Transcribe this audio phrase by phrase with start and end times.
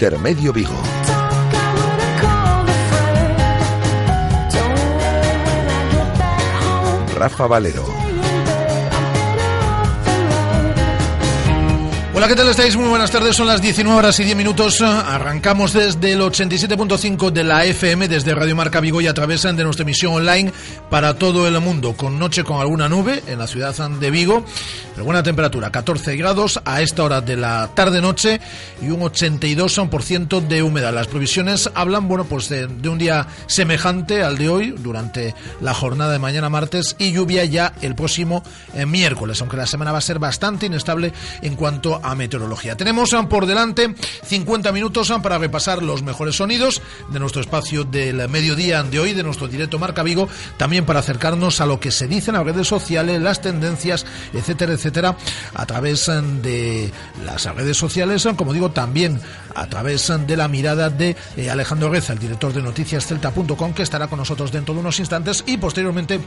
[0.00, 0.82] Intermedio Vigo.
[7.14, 8.09] Rafa Valero.
[12.20, 12.76] Hola, ¿qué tal estáis?
[12.76, 14.82] Muy buenas tardes, son las 19 horas y 10 minutos.
[14.82, 19.64] Arrancamos desde el 87.5 de la FM, desde Radio Marca Vigo y a través de
[19.64, 20.52] nuestra emisión online
[20.90, 24.44] para todo el mundo, con noche con alguna nube en la ciudad de Vigo,
[24.92, 28.38] pero buena temperatura, 14 grados a esta hora de la tarde-noche
[28.82, 30.92] y un 82% de humedad.
[30.92, 35.72] Las previsiones hablan, bueno, pues de, de un día semejante al de hoy, durante la
[35.72, 38.42] jornada de mañana martes, y lluvia ya el próximo
[38.74, 42.76] eh, miércoles, aunque la semana va a ser bastante inestable en cuanto a meteorología.
[42.76, 43.94] Tenemos ah, por delante
[44.24, 49.12] 50 minutos ah, para repasar los mejores sonidos de nuestro espacio del mediodía de hoy,
[49.12, 52.44] de nuestro directo Marca Vigo, también para acercarnos a lo que se dice en las
[52.44, 55.16] redes sociales, las tendencias, etcétera, etcétera,
[55.54, 56.92] a través ah, de
[57.24, 59.20] las redes sociales, como digo, también
[59.54, 64.08] a través de la mirada de eh, Alejandro Reza, el director de noticiascelta.com, que estará
[64.08, 66.20] con nosotros dentro de unos instantes y posteriormente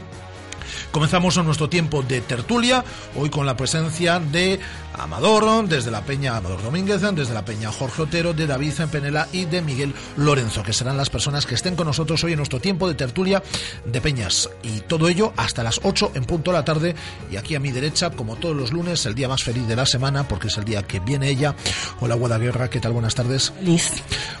[0.94, 2.84] Comenzamos nuestro tiempo de tertulia,
[3.16, 4.60] hoy con la presencia de
[4.96, 9.44] Amador, desde la Peña Amador Domínguez, desde la Peña Jorge Otero, de David Penela y
[9.44, 12.86] de Miguel Lorenzo, que serán las personas que estén con nosotros hoy en nuestro tiempo
[12.86, 13.42] de tertulia
[13.84, 14.48] de Peñas.
[14.62, 16.94] Y todo ello hasta las 8 en punto de la tarde.
[17.28, 19.86] Y aquí a mi derecha, como todos los lunes, el día más feliz de la
[19.86, 21.56] semana, porque es el día que viene ella.
[21.98, 22.92] Hola, Guadaguerra, ¿qué tal?
[22.92, 23.52] Buenas tardes.
[23.60, 23.94] Olis.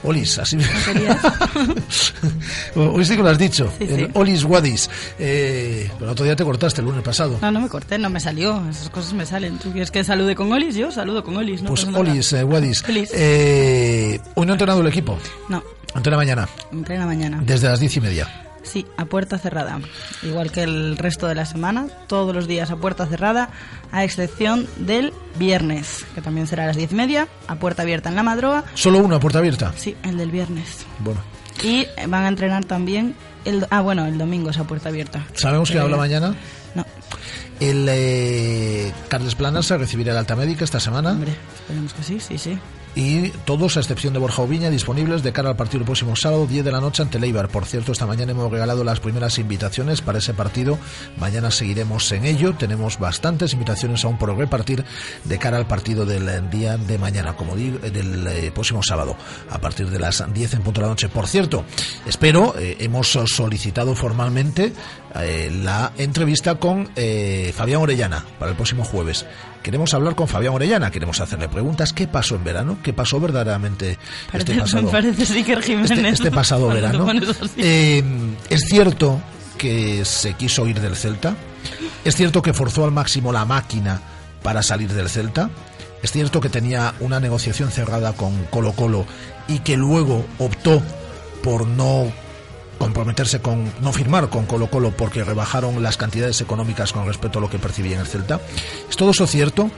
[0.04, 0.56] Olis, así
[2.76, 3.72] Hoy sí que lo has dicho.
[3.80, 4.88] el Olis Wadis.
[5.18, 7.38] Eh, pero otro día te cortaste el lunes pasado.
[7.40, 8.62] No, no me corté, no me salió.
[8.68, 9.58] Esas cosas me salen.
[9.58, 10.74] ¿Tú quieres que salude con Olis?
[10.74, 11.62] Yo saludo con Olis.
[11.62, 12.84] No pues Olis, eh, Wadis.
[12.88, 15.18] Eh, ¿Hoy no ha entrenado el equipo?
[15.48, 15.62] No.
[15.94, 16.48] ¿Entrena mañana?
[16.72, 17.42] Entrena mañana.
[17.44, 18.28] Desde las diez y media.
[18.64, 19.78] Sí, a puerta cerrada.
[20.22, 23.50] Igual que el resto de la semana, todos los días a puerta cerrada,
[23.92, 28.08] a excepción del viernes, que también será a las diez y media, a puerta abierta
[28.08, 28.64] en la madroa.
[28.74, 29.72] ¿Solo uno a puerta abierta?
[29.76, 30.86] Sí, el del viernes.
[31.00, 31.20] Bueno.
[31.62, 35.26] Y van a entrenar también el, ah, bueno, el domingo es a puerta abierta.
[35.34, 36.34] ¿Sabemos que habla mañana?
[36.74, 36.84] No.
[37.60, 41.12] El eh, Carles Planas recibirá el alta médica esta semana.
[41.12, 42.58] Hombre, esperemos que sí, sí, sí
[42.94, 46.46] y todos, a excepción de Borja Oviña, disponibles de cara al partido el próximo sábado,
[46.46, 47.48] 10 de la noche ante Leibar.
[47.48, 50.78] Por cierto, esta mañana hemos regalado las primeras invitaciones para ese partido.
[51.18, 52.54] Mañana seguiremos en ello.
[52.54, 54.84] Tenemos bastantes invitaciones aún por repartir
[55.24, 59.16] de cara al partido del día de mañana, como digo, del eh, próximo sábado,
[59.50, 61.08] a partir de las 10 en punto de la noche.
[61.08, 61.64] Por cierto,
[62.06, 64.72] espero, eh, hemos solicitado formalmente
[65.16, 66.90] eh, la entrevista con
[67.54, 69.26] Fabián Orellana para el próximo jueves.
[69.64, 71.94] Queremos hablar con Fabián Orellana, queremos hacerle preguntas.
[71.94, 72.76] ¿Qué pasó en verano?
[72.82, 73.98] ¿Qué pasó verdaderamente
[74.30, 77.06] este pasado, este, este pasado verano?
[77.56, 78.04] Eh,
[78.50, 79.22] es cierto
[79.56, 81.34] que se quiso ir del Celta.
[82.04, 84.02] Es cierto que forzó al máximo la máquina
[84.42, 85.48] para salir del Celta.
[86.02, 89.06] Es cierto que tenía una negociación cerrada con Colo Colo
[89.48, 90.82] y que luego optó
[91.42, 92.12] por no
[92.78, 97.42] comprometerse con no firmar con Colo Colo porque rebajaron las cantidades económicas con respecto a
[97.42, 98.40] lo que percibía en el Celta.
[98.88, 99.70] ¿Es todo eso cierto?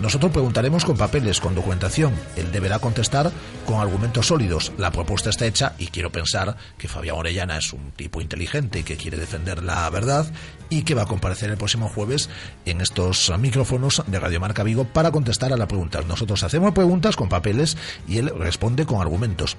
[0.00, 2.14] Nosotros preguntaremos con papeles, con documentación.
[2.36, 3.32] Él deberá contestar
[3.66, 4.72] con argumentos sólidos.
[4.78, 8.96] La propuesta está hecha y quiero pensar que Fabián Orellana es un tipo inteligente que
[8.96, 10.30] quiere defender la verdad
[10.70, 12.30] y que va a comparecer el próximo jueves
[12.64, 16.00] en estos micrófonos de Radio Marca Vigo para contestar a la pregunta.
[16.06, 19.56] Nosotros hacemos preguntas con papeles y él responde con argumentos.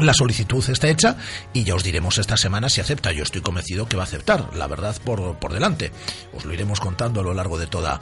[0.00, 1.16] La solicitud está hecha
[1.52, 3.12] y ya os diremos esta semana si acepta.
[3.12, 5.92] Yo estoy convencido que va a aceptar, la verdad por, por delante.
[6.32, 8.00] Os lo iremos contando a lo largo de toda,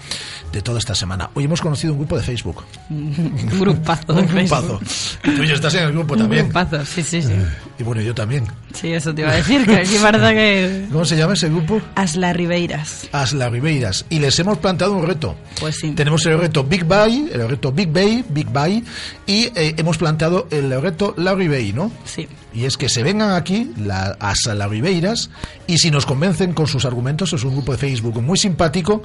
[0.53, 1.31] de toda esta semana.
[1.35, 2.65] Hoy hemos conocido un grupo de Facebook.
[2.91, 4.12] un grupazo.
[4.15, 4.81] un grupazo.
[5.23, 6.47] Tú ya estás en el grupo también.
[6.47, 7.33] Un grupazo, sí, sí, sí.
[7.79, 8.47] Y bueno, yo también.
[8.73, 10.87] Sí, eso te iba a decir, que aquí parece que...
[10.93, 11.81] ¿Cómo se llama ese grupo?
[11.95, 13.09] Asla Ribeiras.
[13.12, 14.06] Asla Ribeiras.
[14.09, 15.37] Y les hemos planteado un reto.
[15.61, 15.91] Pues sí.
[15.91, 18.83] Tenemos el reto Big Bay, el reto Big Bay, Big Bay,
[19.27, 21.81] y eh, hemos planteado el reto La Ribey, ¿no?
[22.05, 22.29] Sí.
[22.55, 25.31] Y es que se vengan aquí la, a las Ribeiras
[25.67, 29.02] y si nos convencen con sus argumentos, es un grupo de Facebook muy simpático,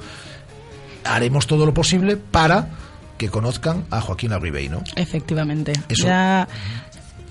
[1.04, 2.68] haremos todo lo posible para
[3.16, 4.82] que conozcan a Joaquín Arribey, ¿no?
[4.94, 5.72] Efectivamente.
[5.88, 6.46] Ya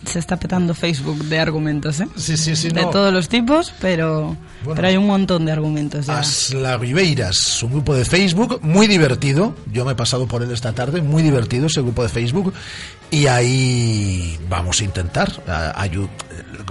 [0.06, 2.08] se está petando Facebook de argumentos, ¿eh?
[2.16, 2.70] Sí, sí, sí.
[2.70, 6.78] De todos los tipos, pero, pero hay un montón de argumentos ya.
[6.78, 9.56] Ribeiras, un grupo de Facebook muy divertido.
[9.72, 12.54] Yo me he pasado por él esta tarde, muy divertido ese grupo de Facebook.
[13.10, 15.32] Y ahí vamos a intentar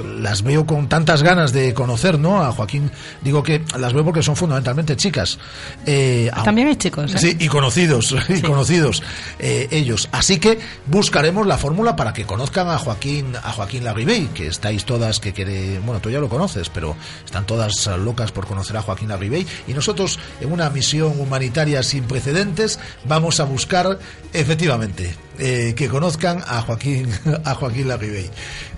[0.02, 2.42] las veo con tantas ganas de conocer, ¿no?
[2.42, 2.90] A Joaquín,
[3.22, 5.38] digo que las veo porque son fundamentalmente chicas.
[5.86, 7.14] Eh, También hay chicos.
[7.14, 7.18] ¿eh?
[7.18, 9.02] Sí, y conocidos, y conocidos
[9.38, 10.08] eh, ellos.
[10.12, 14.84] Así que buscaremos la fórmula para que conozcan a Joaquín, a Joaquín Larribey, que estáis
[14.84, 18.82] todas que quiere, bueno, tú ya lo conoces, pero están todas locas por conocer a
[18.82, 19.46] Joaquín Larribey.
[19.66, 23.98] Y nosotros, en una misión humanitaria sin precedentes, vamos a buscar,
[24.32, 27.08] efectivamente, eh, que conozcan a Joaquín,
[27.44, 28.30] a Joaquín Larribey.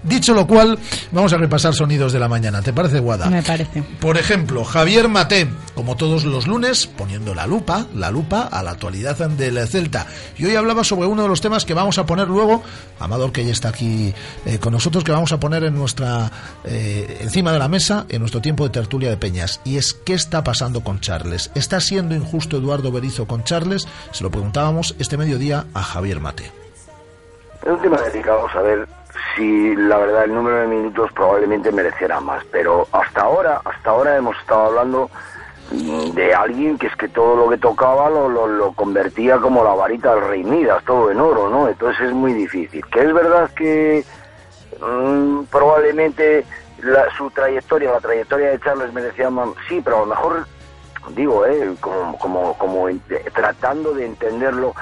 [0.02, 0.78] Dicho lo cual,
[1.10, 2.62] vamos a repasar sonidos de la mañana.
[2.62, 3.28] ¿Te parece, Guada?
[3.28, 3.82] Me parece.
[3.82, 8.70] Por ejemplo, Javier Maté, como todos los lunes, poniendo la lupa, la lupa a la
[8.70, 10.06] actualidad del Celta.
[10.36, 12.62] Y hoy hablaba sobre uno de los temas que vamos a poner luego,
[13.00, 14.14] Amador, que ya está aquí
[14.46, 16.30] eh, con nosotros, que vamos a poner en nuestra,
[16.64, 19.60] eh, encima de la mesa, en nuestro tiempo de tertulia de Peñas.
[19.64, 21.50] Y es, ¿qué está pasando con Charles?
[21.54, 23.86] ¿Está siendo injusto Eduardo Berizo con Charles?
[24.12, 26.47] Se lo preguntábamos este mediodía a Javier Mate.
[27.62, 28.88] Es un tema delicado saber
[29.34, 34.16] si la verdad el número de minutos probablemente mereciera más, pero hasta ahora, hasta ahora
[34.16, 35.10] hemos estado hablando
[35.70, 40.14] de alguien que es que todo lo que tocaba lo, lo, convertía como la varita
[40.14, 41.68] del rey Midas, todo en oro, ¿no?
[41.68, 42.84] Entonces es muy difícil.
[42.86, 44.04] Que es verdad que
[44.80, 46.46] mm, probablemente
[47.16, 50.46] su trayectoria, la trayectoria de Charles merecía más, sí, pero a lo mejor,
[51.10, 52.86] digo, eh, como, como, como
[53.34, 54.74] tratando de entenderlo,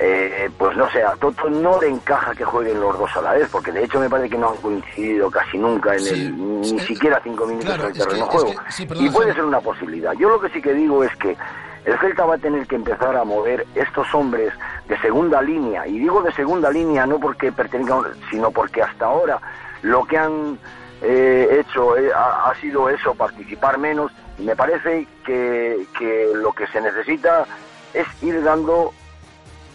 [0.00, 3.32] eh, pues no sé, a Toto no le encaja que jueguen los dos a la
[3.32, 6.80] vez, porque de hecho me parece que no han coincidido casi nunca en el, ni
[6.80, 8.52] siquiera cinco minutos en el terreno de juego.
[8.94, 10.12] y puede ser una posibilidad.
[10.12, 11.36] Yo lo que sí que digo es que
[11.84, 14.52] el Celta va a tener que empezar a mover estos hombres
[14.88, 19.40] de segunda línea, y digo de segunda línea no porque pertenezcan, sino porque hasta ahora
[19.82, 20.58] lo que han
[21.02, 26.52] eh, hecho eh, ha, ha, sido eso, participar menos, y me parece que, que lo
[26.52, 27.46] que se necesita
[27.94, 28.92] es ir dando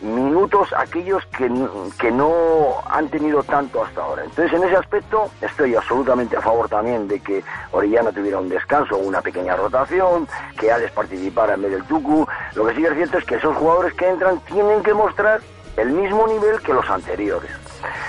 [0.03, 1.49] minutos aquellos que,
[1.99, 4.23] que no han tenido tanto hasta ahora.
[4.23, 8.97] Entonces, en ese aspecto, estoy absolutamente a favor también de que Orellana tuviera un descanso,
[8.97, 10.27] una pequeña rotación,
[10.59, 12.27] que Alex participara en vez del Tucu.
[12.55, 15.41] Lo que sí es cierto es que esos jugadores que entran tienen que mostrar
[15.77, 17.49] el mismo nivel que los anteriores.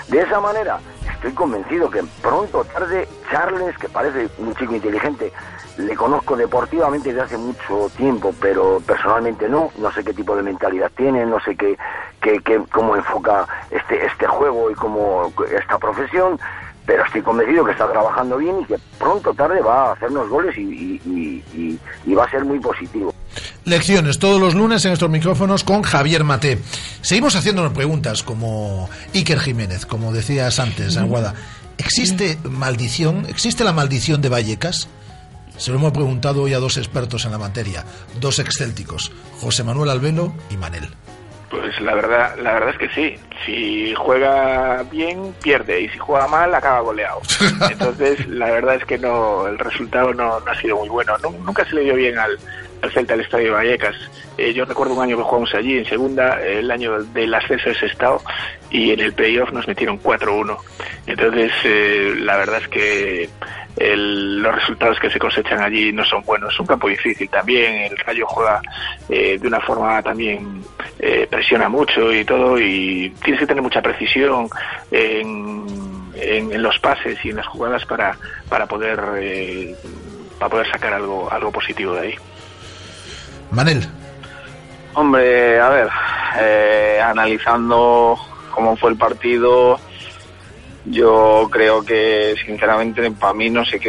[0.07, 0.79] De esa manera,
[1.13, 5.33] estoy convencido que pronto tarde Charles, que parece un chico inteligente,
[5.77, 10.43] le conozco deportivamente desde hace mucho tiempo, pero personalmente no, no sé qué tipo de
[10.43, 11.77] mentalidad tiene, no sé qué,
[12.21, 16.39] qué, cómo enfoca este, este juego y cómo esta profesión,
[16.85, 20.29] pero estoy convencido que está trabajando bien y que pronto o tarde va a hacernos
[20.29, 23.13] goles y, y, va a ser muy positivo.
[23.65, 26.59] Lecciones todos los lunes en estos micrófonos con Javier Mate.
[27.01, 31.33] Seguimos haciéndonos preguntas como Iker Jiménez, como decías antes, Aguada.
[31.77, 33.25] ¿Existe maldición?
[33.27, 34.87] ¿Existe la maldición de Vallecas?
[35.57, 37.85] Se lo hemos preguntado hoy a dos expertos en la materia,
[38.19, 40.87] dos excélticos, José Manuel Albelo y Manel.
[41.49, 43.19] Pues la verdad, la verdad es que sí.
[43.45, 45.81] Si juega bien, pierde.
[45.81, 47.21] Y si juega mal, acaba goleado.
[47.71, 51.15] Entonces, la verdad es que no, el resultado no, ha sido muy bueno.
[51.45, 52.37] nunca se le dio bien al,
[52.85, 53.95] al Celta del Estadio Vallecas.
[54.37, 57.71] Eh, yo recuerdo un año que jugamos allí en segunda, el año del ascenso de
[57.75, 58.21] ese estado,
[58.69, 60.57] y en el playoff nos metieron 4-1.
[61.07, 63.29] Entonces, eh, la verdad es que
[63.77, 66.53] los resultados que se cosechan allí no son buenos.
[66.53, 67.91] Es un campo difícil también.
[67.91, 68.61] El Rayo juega
[69.09, 70.61] eh, de una forma también,
[70.99, 74.47] eh, presiona mucho y todo, y tienes que tener mucha precisión
[74.91, 75.65] en,
[76.15, 78.17] en, los pases y en las jugadas para,
[78.47, 79.75] para poder eh,
[80.39, 82.15] para poder sacar algo algo positivo de ahí.
[83.55, 83.87] Manel.
[84.93, 85.89] Hombre, a ver,
[87.01, 88.17] analizando
[88.51, 89.79] cómo fue el partido,
[90.85, 93.79] yo creo que, sinceramente, para mí no se,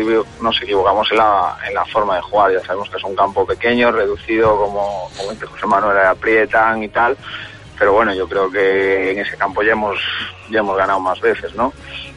[0.41, 2.53] nos equivocamos en la, en la forma de jugar.
[2.53, 7.17] Ya sabemos que es un campo pequeño, reducido, como, como José Manuel, aprietan y tal.
[7.79, 9.99] Pero bueno, yo creo que en ese campo ya hemos,
[10.49, 11.73] ya hemos ganado más veces, ¿no?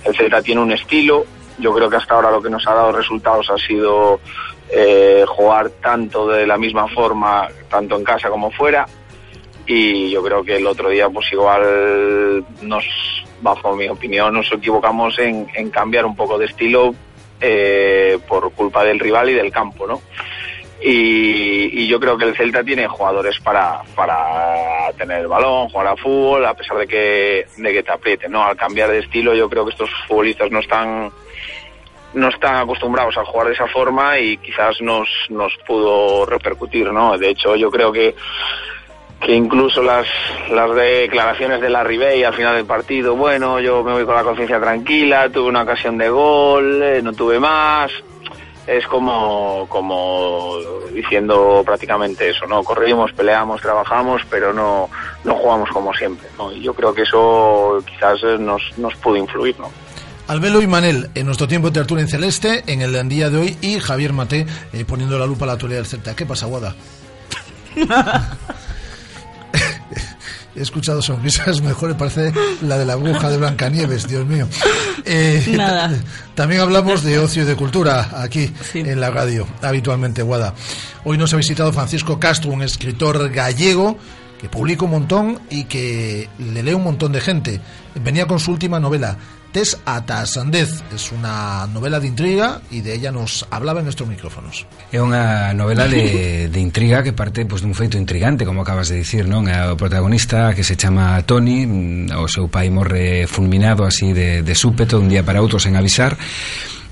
[0.06, 1.26] El Celta tiene un estilo.
[1.58, 4.22] Yo creo que hasta ahora lo que nos ha dado resultados ha sido
[4.72, 8.86] eh, jugar tanto de la misma forma, tanto en casa como fuera
[9.66, 12.84] y yo creo que el otro día pues igual nos
[13.40, 16.94] bajo mi opinión, nos equivocamos en, cambiar un poco de estilo
[17.40, 20.02] eh, por culpa del rival y del campo, ¿no?
[20.82, 25.98] Y, yo creo que el Celta tiene jugadores para, para tener el balón, jugar a
[25.98, 28.44] fútbol, a pesar de que, de que te apriete, ¿no?
[28.44, 31.12] Al cambiar de estilo, yo creo que estos futbolistas no están
[32.14, 37.18] no están acostumbrados a jugar de esa forma y quizás nos, nos pudo repercutir, ¿no?
[37.18, 38.16] De hecho, yo creo que
[39.20, 40.08] que incluso las,
[40.50, 44.24] las declaraciones de la Ribey al final del partido, bueno, yo me voy con la
[44.24, 47.92] conciencia tranquila, tuve una ocasión de gol, eh, no tuve más,
[48.66, 50.58] es como, como
[50.94, 52.64] diciendo prácticamente eso, ¿no?
[52.64, 54.90] Corrimos, peleamos, trabajamos, pero no,
[55.24, 56.52] no jugamos como siempre, ¿no?
[56.52, 59.70] Y yo creo que eso quizás nos, nos pudo influir, ¿no?
[60.30, 63.58] Albelo y Manel, en nuestro tiempo de tertulia en celeste, en el día de hoy,
[63.62, 66.16] y Javier Mate eh, poniendo la lupa a la actualidad del Celta.
[66.16, 66.76] ¿Qué pasa, Guada?
[70.56, 72.32] He escuchado sonrisas mejores, parece
[72.62, 74.48] la de la bruja de Blancanieves, Dios mío.
[75.04, 76.00] Eh, Nada.
[76.36, 80.54] También hablamos de ocio y de cultura aquí en la radio, habitualmente, Guada.
[81.06, 83.98] Hoy nos ha visitado Francisco Castro, un escritor gallego
[84.40, 87.62] que publico un montón y que le lee un montón de gente.
[87.96, 89.18] Venía con su última novela,
[89.52, 94.68] Tes ata Es una novela de intriga y de ella nos hablaba en nuestros micrófonos.
[94.94, 99.02] É unha novela de, de intriga que parte pues, dun feito intrigante, como acabas de
[99.02, 103.90] dicir non é O protagonista que se chama Tony mm, O seu pai morre fulminado
[103.90, 106.14] así de, de súpeto un día para outro sen avisar.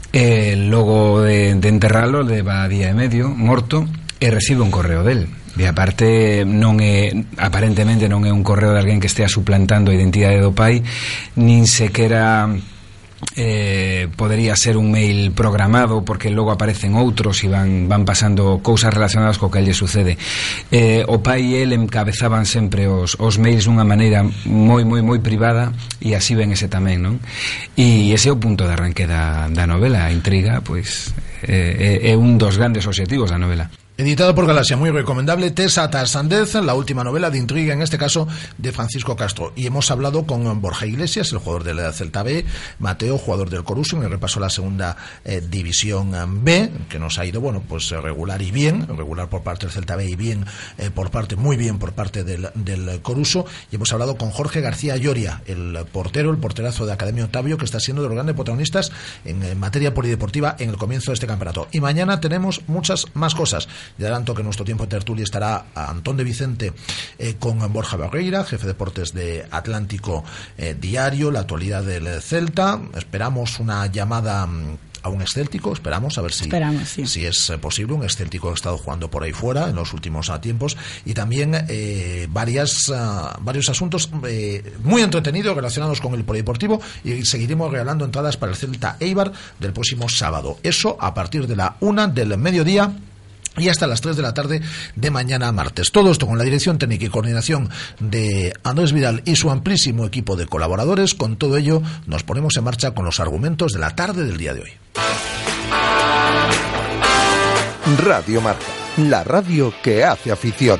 [0.10, 3.86] E logo de, de enterralo leva día e medio morto
[4.18, 5.30] e recibe un correo del.
[5.58, 7.10] E aparte non é
[7.42, 10.86] aparentemente non é un correo de alguén que estea suplantando a identidade do pai,
[11.34, 12.46] nin sequera
[13.36, 18.94] eh, podería ser un mail programado porque logo aparecen outros e van, van pasando cousas
[18.94, 20.18] relacionadas co que lle sucede.
[20.70, 25.20] Eh, o pai e el encabezaban sempre os, os mails dunha maneira moi moi moi
[25.20, 27.16] privada e así ven ese tamén non?
[27.74, 32.12] E ese é o punto de arranque da, da novela a intriga pois, eh, é,
[32.12, 33.87] é un dos grandes objetivos da novela.
[34.00, 38.28] Editado por Galaxia, muy recomendable, Tessa Tarsandez, la última novela de intriga, en este caso,
[38.60, 39.54] de Francisco Castro.
[39.56, 42.46] Y hemos hablado con Borja Iglesias, el jugador de la Celta B,
[42.78, 46.14] Mateo, jugador del Coruso, en el repaso a la segunda eh, división
[46.44, 49.96] B, que nos ha ido, bueno, pues regular y bien, regular por parte del Celta
[49.96, 50.46] B y bien
[50.78, 52.52] eh, por parte, muy bien por parte del,
[53.02, 53.48] Coruso.
[53.72, 57.66] Y hemos hablado con Jorge García Lloria, el portero, el porterazo de Academia Otavio, que
[57.66, 58.92] está siendo de los grandes protagonistas
[59.26, 61.68] en materia polideportiva en el comienzo de este campeonato.
[61.72, 63.68] Y mañana tenemos muchas más cosas.
[63.98, 66.74] De adelanto que en nuestro tiempo de tertulia estará Antón de Vicente
[67.18, 70.24] eh, con Borja Barreira, jefe de deportes de Atlántico
[70.58, 72.80] eh, Diario, la actualidad del Celta.
[72.96, 77.08] Esperamos una llamada mm, a un escéltico, esperamos a ver si, esperamos, sí.
[77.08, 79.94] si es eh, posible, un escéltico que ha estado jugando por ahí fuera en los
[79.94, 86.14] últimos uh, tiempos y también eh, varias, uh, varios asuntos eh, muy entretenidos relacionados con
[86.14, 90.58] el polideportivo y seguiremos regalando entradas para el Celta Eibar del próximo sábado.
[90.64, 92.92] Eso a partir de la una del mediodía
[93.58, 94.62] y hasta las 3 de la tarde
[94.96, 95.92] de mañana martes.
[95.92, 100.36] Todo esto con la dirección técnica y coordinación de Andrés Vidal y su amplísimo equipo
[100.36, 101.14] de colaboradores.
[101.14, 104.54] Con todo ello, nos ponemos en marcha con los argumentos de la tarde del día
[104.54, 104.72] de hoy.
[108.04, 108.66] Radio Marca,
[108.98, 110.80] la radio que hace afición.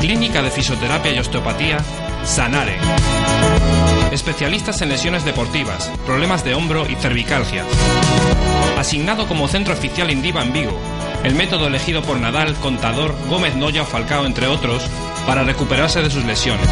[0.00, 1.78] Clínica de Fisioterapia y Osteopatía,
[2.24, 2.78] Sanare.
[4.18, 7.64] Especialistas en lesiones deportivas, problemas de hombro y cervicalgia.
[8.76, 10.76] Asignado como centro oficial Indiva en Vigo,
[11.22, 14.82] el método elegido por Nadal, Contador, Gómez Noya o Falcao, entre otros,
[15.24, 16.68] para recuperarse de sus lesiones.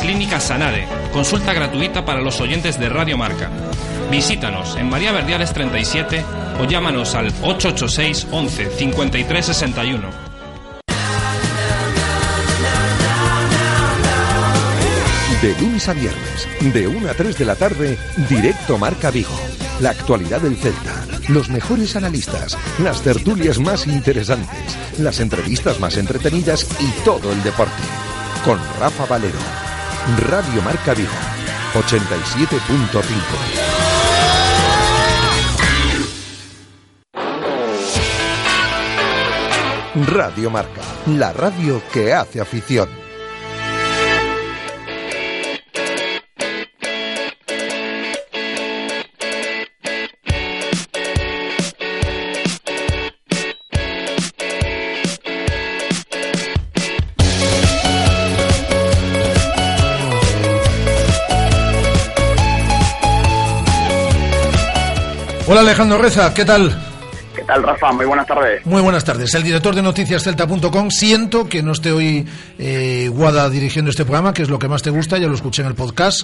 [0.00, 3.50] Clínica Sanare, consulta gratuita para los oyentes de Radio Marca.
[4.10, 6.24] Visítanos en María Verdiales 37
[6.58, 10.21] o llámanos al 886 11 53 61.
[15.42, 19.34] De lunes a viernes, de 1 a 3 de la tarde, directo Marca Vigo.
[19.80, 26.68] La actualidad del Celta, los mejores analistas, las tertulias más interesantes, las entrevistas más entretenidas
[26.78, 27.82] y todo el deporte.
[28.44, 29.40] Con Rafa Valero.
[30.28, 31.10] Radio Marca Vigo,
[31.74, 33.72] 87.5.
[40.06, 43.01] Radio Marca, la radio que hace afición.
[65.52, 66.74] Hola Alejandro Reza, ¿qué tal?
[67.36, 67.92] ¿Qué tal, Rafa?
[67.92, 68.64] Muy buenas tardes.
[68.64, 69.34] Muy buenas tardes.
[69.34, 70.90] El director de noticiascelta.com.
[70.90, 72.26] Siento que no esté hoy
[72.58, 75.60] eh, Guada dirigiendo este programa, que es lo que más te gusta, ya lo escuché
[75.60, 76.22] en el podcast.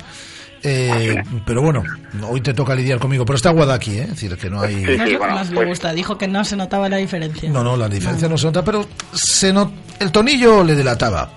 [0.63, 1.83] Eh, pero bueno,
[2.29, 3.25] hoy te toca lidiar conmigo.
[3.25, 4.03] Pero está Guada aquí, ¿eh?
[4.03, 4.75] Es decir, que no hay.
[4.77, 5.93] No es lo que más le gusta.
[5.93, 7.49] Dijo que no se notaba la diferencia.
[7.51, 9.71] No, no, la diferencia no, se nota, pero se not...
[10.01, 11.31] el tonillo le delataba.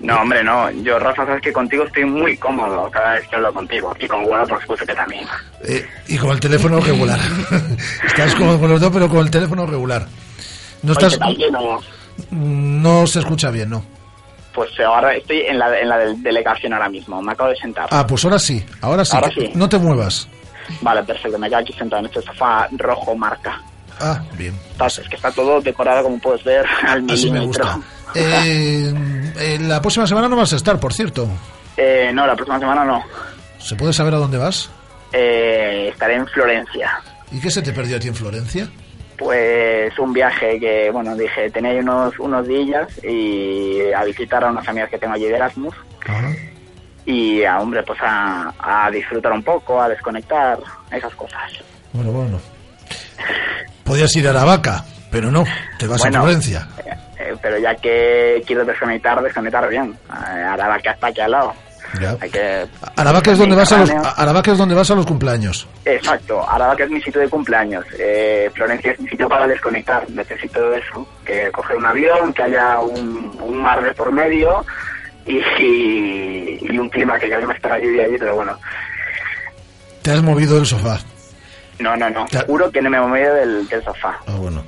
[0.00, 0.70] No, hombre, no.
[0.70, 3.94] Yo, Rafa, sabes que contigo estoy muy cómodo cada vez que hablo contigo.
[4.00, 5.24] Y con Guada, por supuesto que también.
[5.64, 7.18] Eh, y con el teléfono regular.
[8.06, 10.06] Estás cómodo con los dos, pero con el teléfono regular.
[10.82, 11.36] No, Oye, estás, ¿qué tal?
[11.36, 11.80] Bien, o-
[12.30, 13.84] no se escucha bien, ¿no?
[14.58, 17.22] Pues ahora estoy en la, en la del- delegación ahora mismo.
[17.22, 17.86] Me acabo de sentar.
[17.92, 19.14] Ah, pues ahora sí, ahora sí.
[19.14, 19.50] Ahora sí.
[19.54, 20.26] No te muevas.
[20.80, 21.38] Vale, perfecto.
[21.38, 23.62] Me quedo aquí sentado en este sofá rojo marca.
[24.00, 24.58] Ah, bien.
[24.72, 27.64] Está- Es que está todo decorado, como puedes ver, al Así me milímetro.
[27.66, 27.78] gusta.
[28.14, 28.92] Eh,
[29.38, 31.28] eh, la próxima semana no vas a estar, por cierto.
[31.76, 33.04] Eh, no, la próxima semana no.
[33.58, 34.70] ¿Se puede saber a dónde vas?
[35.12, 37.00] Eh, estaré en Florencia.
[37.30, 38.66] ¿Y qué se te perdió a ti en Florencia?
[39.18, 44.66] Pues un viaje que, bueno, dije, tenía unos, unos días y a visitar a unas
[44.68, 45.74] amigas que tengo allí de Erasmus.
[47.04, 50.58] Y, a, hombre, pues a, a disfrutar un poco, a desconectar,
[50.90, 51.42] esas cosas.
[51.92, 52.40] Bueno, bueno.
[53.84, 55.44] Podías ir a Aravaca, pero no,
[55.78, 56.68] te vas Bueno, a Florencia.
[57.18, 59.96] Eh, pero ya que quiero desconectar, desconectar bien.
[60.08, 61.54] Eh, Aravaca está aquí al lado.
[62.00, 62.16] Ya.
[62.20, 62.66] Hay que...
[62.96, 63.90] Aravaca es donde vas a los.
[63.90, 65.66] Aravaca es donde vas a los cumpleaños.
[65.84, 67.84] Exacto, Aravaca es mi sitio de cumpleaños.
[67.98, 70.08] Eh, Florencia es mi sitio para desconectar.
[70.10, 74.64] Necesito eso, que coger un avión, que haya un, un mar de por medio
[75.26, 78.58] y, y, y un clima que ya no me está la lluvia allí, pero bueno.
[80.02, 80.98] Te has movido del sofá.
[81.78, 82.26] No, no, no.
[82.46, 84.18] Juro que no me he movido del, del sofá.
[84.26, 84.62] Ah, bueno.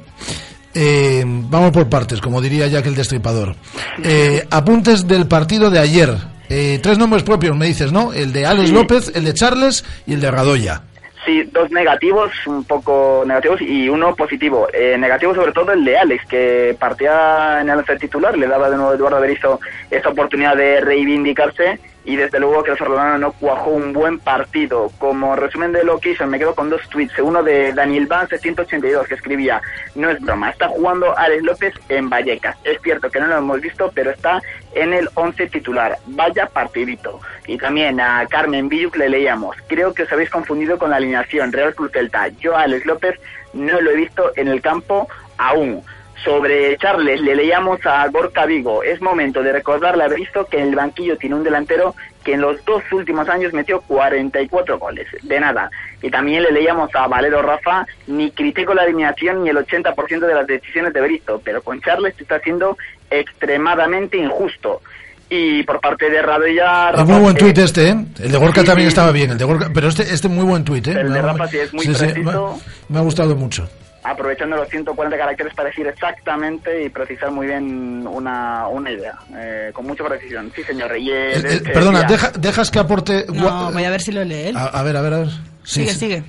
[0.73, 3.57] Eh, vamos por partes, como diría Jack el Destripador.
[4.05, 6.17] Eh, apuntes del partido de ayer.
[6.51, 8.13] Eh, tres nombres propios, me dices, ¿no?
[8.13, 8.75] El de Alex Sí.
[8.75, 10.83] López, el de Charles y el de Radoya.
[11.25, 14.67] Sí, dos negativos, un poco negativos y uno positivo.
[14.73, 18.69] Eh, negativo sobre todo el de Alex, que partía en el once titular, le daba
[18.71, 21.79] de nuevo a Eduardo Berizzo esa oportunidad de reivindicarse
[22.11, 24.91] y desde luego que el Ferrolano no cuajó un buen partido.
[24.99, 27.17] Como resumen de lo que hizo, me quedo con dos tweets.
[27.21, 29.63] Uno de Daniel Vance 182 que escribía,
[29.95, 32.57] no es broma, está jugando Alex López en Vallecas.
[32.65, 34.43] Es cierto que no lo hemos visto, pero está
[34.75, 35.99] en el 11 titular.
[36.07, 37.21] Vaya partidito.
[37.47, 41.53] Y también a Carmen Villuc le leíamos, creo que os habéis confundido con la alineación
[41.53, 42.27] Real Cruz Celta.
[42.41, 43.21] Yo Alex López
[43.53, 45.85] no lo he visto en el campo aún.
[46.25, 48.83] Sobre Charles le leíamos a Gorka Vigo.
[48.83, 52.43] Es momento de recordarle haber visto que en el banquillo tiene un delantero que en
[52.43, 55.07] los dos últimos años metió 44 goles.
[55.23, 55.71] De nada.
[56.03, 60.35] Y también le leíamos a Valero Rafa, ni critico la eliminación ni el 80% de
[60.35, 62.77] las decisiones de Berizzo, pero con Charles está siendo
[63.11, 64.83] extremadamente injusto.
[65.31, 66.91] Y por parte de Radoya...
[66.91, 67.97] Es muy buen tuit este, ¿eh?
[68.19, 68.93] El de Gorka sí, también sí.
[68.93, 71.01] estaba bien, el de Gorka, pero este, este muy buen tuit, ¿eh?
[71.01, 72.59] El de Rafa sí es muy preciso.
[72.89, 73.69] me ha gustado mucho.
[74.11, 79.71] Aprovechando los 140 caracteres para decir exactamente y precisar muy bien una, una idea, eh,
[79.73, 80.53] con mucha precisión.
[80.55, 80.97] Sí, señor.
[80.97, 83.25] Y, eh, Eh, eh, que perdona, deja- dejas que aporte...
[83.33, 84.57] No, voy a ver si lo lee él.
[84.57, 85.29] a, a ver, a ver, a ver.
[85.65, 85.99] Sí, sigue, sí.
[85.99, 86.23] sigue.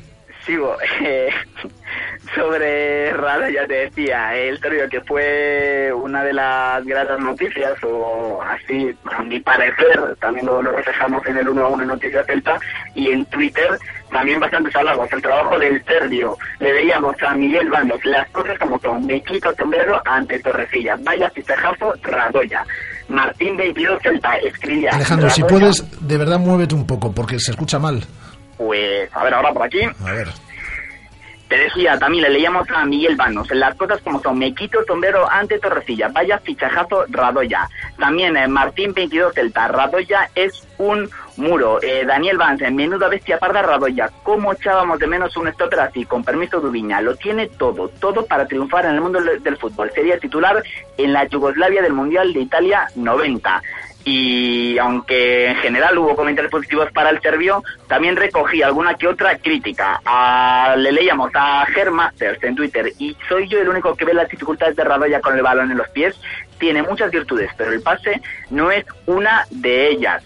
[0.46, 0.76] Sigo.
[1.02, 1.30] eh,
[2.36, 8.41] sobre Rada, ya te decía, el torneo que fue una de las gratas noticias, o
[8.41, 12.26] así, a mi parecer, también lo, lo reflejamos en el 1 a 1 en Noticias
[12.26, 12.60] Celta,
[12.96, 13.78] y en Twitter
[14.12, 15.12] también bastantes halagos.
[15.12, 19.54] El trabajo del serbio, le veíamos a Miguel Bandos, las cosas como son, me quito
[19.56, 22.65] sombrero ante Torrecilla, vaya fichajazo, Radoya.
[23.08, 24.91] Martín 22 Celta, escribía.
[24.91, 28.04] Alejandro, si puedes, de verdad muévete un poco, porque se escucha mal.
[28.58, 29.82] Pues, a ver, ahora por aquí.
[30.06, 30.28] A ver.
[31.52, 34.86] Te decía, también le leíamos a Miguel Vanos, las cosas como son, me quito el
[34.86, 37.67] sombrero ante Torrecilla, vaya fichajazo Radoya.
[38.00, 41.10] También eh, Martín 22 Celta, Radoya es un
[41.41, 41.80] muro.
[41.82, 46.06] Eh, Daniel Vance, menuda bestia parda Radoya, ¿cómo echábamos de menos un stopper así?
[46.06, 49.58] Con permiso de Ubiña, lo tiene todo, todo para triunfar en el mundo del del
[49.58, 49.91] fútbol.
[49.93, 50.62] Sería titular
[50.97, 53.62] en la Yugoslavia del Mundial de Italia 90
[54.04, 59.38] y aunque en general hubo comentarios positivos para el serbio, también recogí alguna que otra
[59.38, 60.01] crítica.
[60.06, 64.27] A- le leíamos a Germasters en Twitter y soy yo el único que ve las
[64.30, 66.19] dificultades de Radoya con el balón en los pies.
[66.58, 70.23] Tiene muchas virtudes, pero el pase no es una de ellas.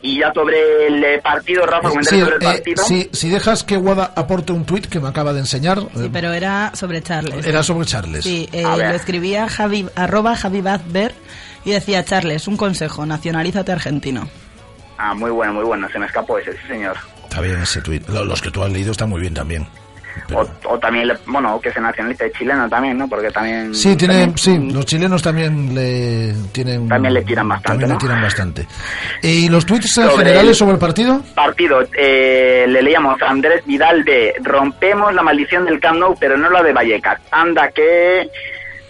[0.00, 2.84] Y ya sobre el eh, partido, Rafa, Sí, comentario sobre el eh, partido.
[2.84, 6.10] sí, si dejas que Wada aporte un tuit que me acaba de enseñar, Sí, eh,
[6.12, 7.44] pero era sobre Charles.
[7.44, 8.22] era sobre Charles.
[8.24, 11.14] Sí, eh, lo escribía Javi, arroba Javi Bazber
[11.64, 14.28] y decía, Charles, un consejo, nacionalízate argentino.
[14.98, 15.88] Ah, muy bueno, muy bueno.
[15.92, 16.96] Se me escapó ese, sí, señor.
[17.24, 18.08] Está bien ese tuit.
[18.08, 19.66] Lo- Los que tú has leído están muy bien también.
[20.34, 23.08] O, o también, le- bueno, que se nacionalice chileno también, ¿no?
[23.08, 23.74] Porque también...
[23.74, 27.94] Sí, tiene, también- sí, los chilenos también le tienen También le tiran bastante, también le
[27.94, 27.98] ¿no?
[27.98, 28.66] tiran bastante.
[29.22, 31.22] ¿Y los tweets Sobre generales el- sobre el partido?
[31.34, 36.36] partido eh, le leíamos a Andrés Vidal de rompemos la maldición del Camp Nou pero
[36.36, 38.28] no la de Vallecas anda que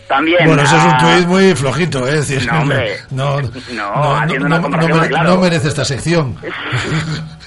[0.08, 2.18] también Bueno, eso es un tuit muy flojito, ¿eh?
[2.18, 2.96] Es decir, No, hombre.
[3.10, 3.40] no,
[3.74, 5.28] No, haciendo una comparación mere- muy clara.
[5.28, 6.34] no merece esta sección.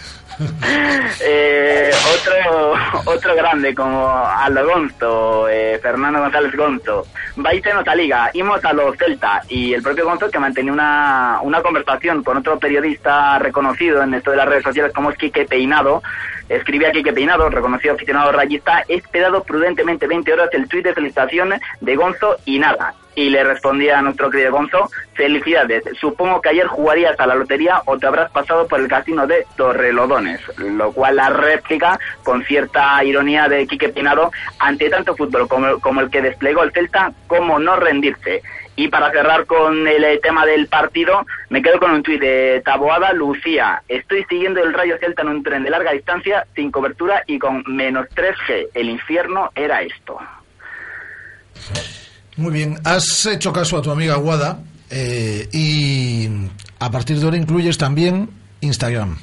[1.24, 8.30] Eh, otro, otro grande como Aldo Gonzo, eh, Fernando González Gonzo, vais en otra liga,
[8.34, 12.58] íbamos a los Celta y el propio Gonzo que mantenía una, una conversación con otro
[12.58, 16.02] periodista reconocido en esto de las redes sociales como es Quique Peinado,
[16.50, 21.54] escribía Quique Peinado, reconocido aficionado rayista, he esperado prudentemente 20 horas el tuit de felicitación
[21.82, 22.96] de Gonzo y nada.
[23.16, 27.82] Y le respondía a nuestro querido Gonzo, felicidades, supongo que ayer jugarías a la lotería
[27.86, 33.04] o te habrás pasado por el casino de Torrelodones, lo cual la réplica con cierta
[33.04, 37.60] ironía de Quique Peinado ante tanto fútbol como, como el que desplegó el Celta, como
[37.60, 38.42] no rendirse.
[38.76, 42.62] Y para cerrar con el eh, tema del partido, me quedo con un tuit de
[42.64, 43.84] Taboada Lucía.
[43.88, 47.64] Estoy siguiendo el Rayo Celta en un tren de larga distancia, sin cobertura y con
[47.68, 48.70] menos 3G.
[48.74, 50.20] El infierno era esto.
[52.38, 56.30] Muy bien, has hecho caso a tu amiga Guada eh, y
[56.80, 58.30] a partir de ahora incluyes también
[58.62, 59.18] Instagram.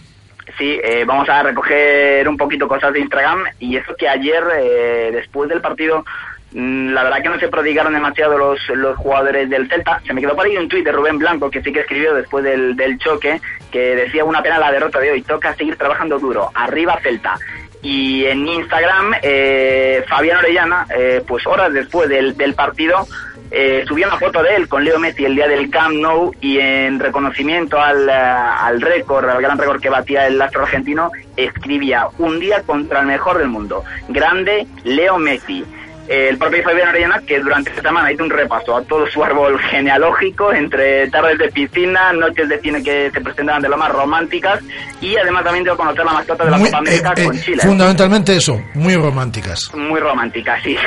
[0.57, 5.11] Sí, eh, vamos a recoger un poquito cosas de Instagram y eso que ayer, eh,
[5.13, 6.05] después del partido,
[6.53, 10.01] mm, la verdad que no se prodigaron demasiado los, los jugadores del Celta.
[10.07, 12.45] Se me quedó por ahí un tuit de Rubén Blanco que sí que escribió después
[12.45, 13.41] del, del choque,
[13.71, 17.39] que decía una pena la derrota de hoy, toca seguir trabajando duro, arriba Celta.
[17.83, 23.07] Y en Instagram, eh, Fabián Orellana, eh, pues horas después del, del partido,
[23.51, 26.59] eh, subió una foto de él con Leo Messi el día del Camp Nou y
[26.59, 32.09] en reconocimiento al, eh, al récord, al gran récord que batía el astro argentino, escribía
[32.19, 33.85] un día contra el mejor del mundo.
[34.09, 35.65] Grande Leo Messi.
[36.09, 39.59] El propio Fabián Orellana, que durante esta semana hizo un repaso a todo su árbol
[39.61, 44.61] genealógico, entre tardes de piscina, noches de cine que se presentaban de lo más románticas,
[45.03, 47.25] y además también dio a conocer la mascota de la Muy- Copa América eh, eh,
[47.27, 47.63] con Chile.
[47.63, 49.71] fundamentalmente eso, muy románticas.
[49.75, 50.77] Muy romántica, sí.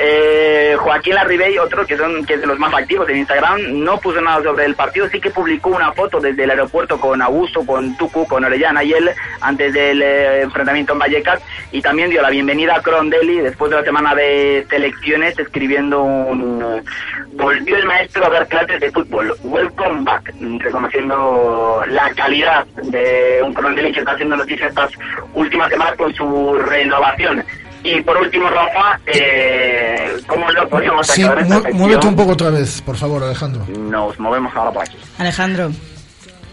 [0.00, 3.98] Eh, Joaquín Larribey, otro que, son, que es de los más activos en Instagram, no
[3.98, 7.66] puso nada sobre el partido, sí que publicó una foto desde el aeropuerto con Augusto,
[7.66, 11.40] con Tucu, con Orellana y él, antes del eh, enfrentamiento en Vallecas,
[11.72, 14.27] y también dio la bienvenida a Crondelli después de la semana de
[14.68, 16.82] selecciones, escribiendo un...
[17.34, 23.54] Volvió el maestro a dar clases de fútbol, welcome back, reconociendo la calidad de un
[23.54, 24.90] Crondelli que está haciendo noticia estas
[25.34, 27.44] últimas semanas con su renovación.
[27.84, 32.82] Y por último, Rafa, eh, ¿cómo lo podemos Sí, mu- muévete un poco otra vez,
[32.82, 33.64] por favor, Alejandro.
[33.78, 34.96] Nos movemos ahora por aquí.
[35.18, 35.70] Alejandro,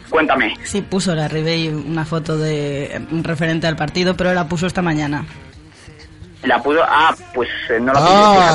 [0.09, 0.53] Cuéntame.
[0.63, 5.25] sí puso la Ribey una foto de referente al partido, pero la puso esta mañana.
[6.45, 6.81] La pudo...
[6.83, 7.99] Ah, pues eh, no la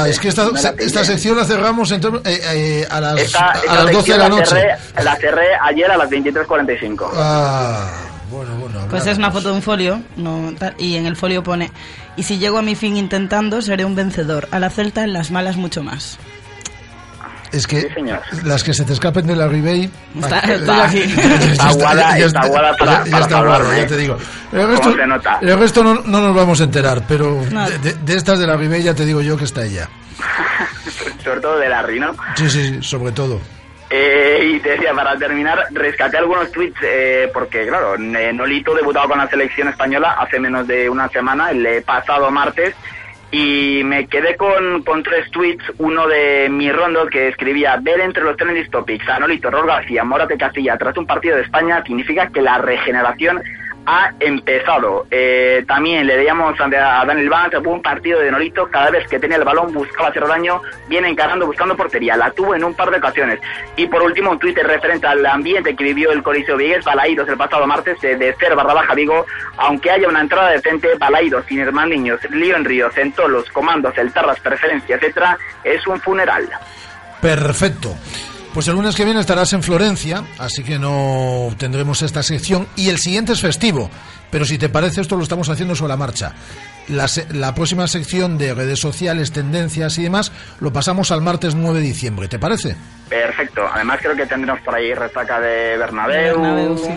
[0.03, 3.19] Ah, es que esta, no esta sección la cerramos en torno- eh, eh, a las,
[3.21, 4.47] Esta- a esta las 12 de la noche.
[4.47, 7.11] cerré, la cerré ayer a las 23.45.
[7.15, 7.91] Ah,
[8.31, 8.81] bueno, bueno.
[8.89, 11.71] Pues es una foto de un folio no, tal, y en el folio pone,
[12.17, 14.49] y si llego a mi fin intentando, seré un vencedor.
[14.53, 16.19] A la Celta en las malas mucho más.
[17.53, 17.89] Es que Sí,
[18.45, 19.91] las que se te escapen de la Ribey.
[20.17, 20.39] Está-
[20.85, 21.01] aquí.
[21.03, 24.17] Está aguada, está aguada para- ya- está aguada, ya te digo.
[24.53, 25.39] El ¿Cómo resto, se nota?
[25.43, 27.69] el resto no, no nos vamos a enterar, pero No.
[27.69, 29.89] de, de- de estas de la Ribey ya te digo yo que está ella.
[31.25, 32.13] Sobre todo de Larry, ¿no?
[32.37, 33.41] Sí, sí, sí, sobre todo.
[33.93, 39.09] Eh, y te decía, para terminar, rescaté algunos tweets eh, porque, claro, eh, Nolito debutado
[39.09, 42.75] con la selección española hace menos de una semana, el eh, pasado martes,
[43.31, 45.65] y me quedé con, con tres tweets.
[45.79, 50.05] Uno de mi rondo que escribía: Ver entre los trending topics a Nolito, Rol García,
[50.05, 53.43] Morate Castilla tras un partido de España significa que la regeneración
[53.91, 55.07] ha empezado.
[55.11, 59.37] Eh, también le leíamos a Daniel Vance, un partido de Nolito, cada vez que tenía
[59.37, 62.99] el balón buscaba hacer daño, viene encarando buscando portería, la tuvo en un par de
[62.99, 63.41] ocasiones.
[63.77, 67.37] Y por último un Twitter referente al ambiente que vivió el Coliseo Vigues, Balaídos el
[67.37, 69.27] pasado martes de, de barra baja Vigo,
[69.57, 74.39] aunque haya una entrada decente, Balaídos, sin Niños, Lío en Río, Centolos, Comandos, El Tarras,
[74.39, 76.49] Preferencia, etcétera, es un funeral.
[77.21, 77.97] Perfecto.
[78.55, 82.67] Pues el lunes que viene estarás en Florencia, así que no tendremos esta sección.
[82.75, 83.89] Y el siguiente es festivo,
[84.31, 86.33] pero si te parece esto lo estamos haciendo sobre la marcha.
[86.89, 91.55] La, se- la próxima sección de redes sociales, tendencias y demás lo pasamos al martes
[91.55, 92.75] 9 de diciembre, ¿te parece?
[93.09, 93.63] Perfecto.
[93.73, 96.41] Además creo que tendremos por ahí retaca de Bernabéu.
[96.41, 96.91] Bernabéu, sí.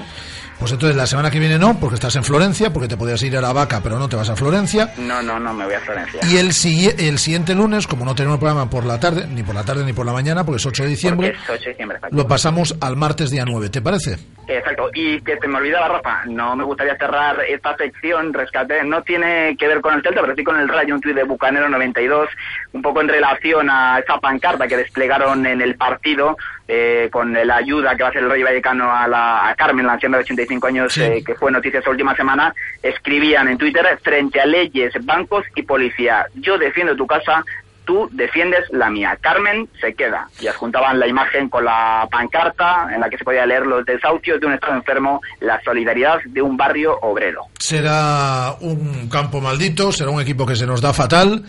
[0.63, 3.35] Pues entonces la semana que viene no, porque estás en Florencia, porque te podías ir
[3.35, 4.93] a la vaca, pero no te vas a Florencia.
[4.95, 6.21] No, no, no, me voy a Florencia.
[6.23, 9.65] Y el, el siguiente lunes, como no tenemos programa por la tarde, ni por la
[9.65, 12.25] tarde ni por la mañana, porque es 8 de diciembre, es 8 de diciembre, lo
[12.29, 14.15] pasamos al martes día 9, ¿te parece?
[14.47, 19.01] Exacto, y que se me olvidaba, Rafa, no me gustaría cerrar esta sección, rescate, no
[19.01, 21.67] tiene que ver con el Celta, pero sí con el Rayo, un tuit de Bucanero
[21.67, 22.29] 92,
[22.71, 27.55] un poco en relación a esa pancarta que desplegaron en el partido, eh, con la
[27.57, 30.23] ayuda que va a hacer el Rey Vallecano a, la, a Carmen, la anciana de
[30.23, 31.01] 85 años, Sí.
[31.01, 35.63] eh, que fue noticia esta última semana, escribían en Twitter, frente a leyes, bancos y
[35.63, 37.43] policía, yo defiendo tu casa,
[37.85, 39.17] tú defiendes la mía.
[39.19, 40.29] Carmen se queda.
[40.39, 44.39] Y adjuntaban la imagen con la pancarta en la que se podía leer los desahucios
[44.39, 47.41] de un estado enfermo, la solidaridad de un barrio obrero.
[47.59, 51.43] Será un campo maldito, será un equipo que se nos da fatal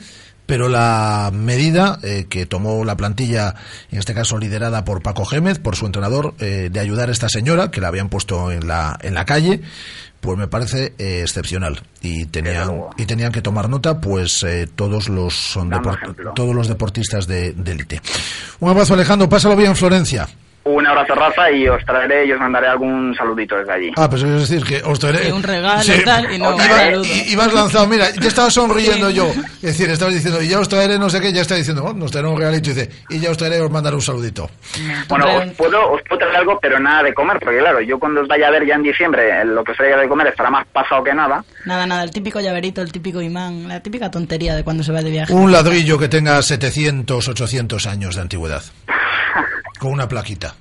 [0.47, 3.55] pero la medida eh, que tomó la plantilla,
[3.91, 7.29] en este caso liderada por Paco Gémez, por su entrenador, eh, de ayudar a esta
[7.29, 9.63] señora que la habían puesto en la, en la calle,
[10.21, 15.35] pues me parece eh, excepcional y tenían y tenían que tomar nota pues todos los
[15.35, 15.71] son
[16.35, 18.01] todos los deportistas de élite.
[18.61, 20.29] Un abrazo Alejandro, pásalo bien en Florencia.
[20.64, 23.90] Un abrazo, Rafa, y os traeré y os mandaré algún saludito desde allí.
[23.96, 25.31] Ah, pues es decir, que os traeré...
[25.31, 26.57] un regalo y tal, y no
[27.05, 29.27] y, vas lanzado, mira, ya estaba sonriendo yo.
[29.57, 31.92] Es decir, estabas diciendo, y ya os traeré no sé qué, ya está diciendo, oh,
[31.92, 34.48] nos traeré un regalito, y dice, y ya os traeré, os mandaré un saludito.
[35.07, 38.22] Bueno, os puedo, os puedo traer algo, pero nada de comer, porque claro, yo cuando
[38.22, 40.66] os vaya a ver ya en diciembre, lo que os traiga de comer estará más
[40.68, 41.44] pasado que nada.
[41.66, 45.03] Nada, nada, el típico llaverito, el típico imán, la típica tontería de cuando se va
[45.03, 45.35] de viaje.
[45.35, 48.62] Un ladrillo que tenga 700, 800 años de antigüedad.
[49.79, 50.55] con una plaquita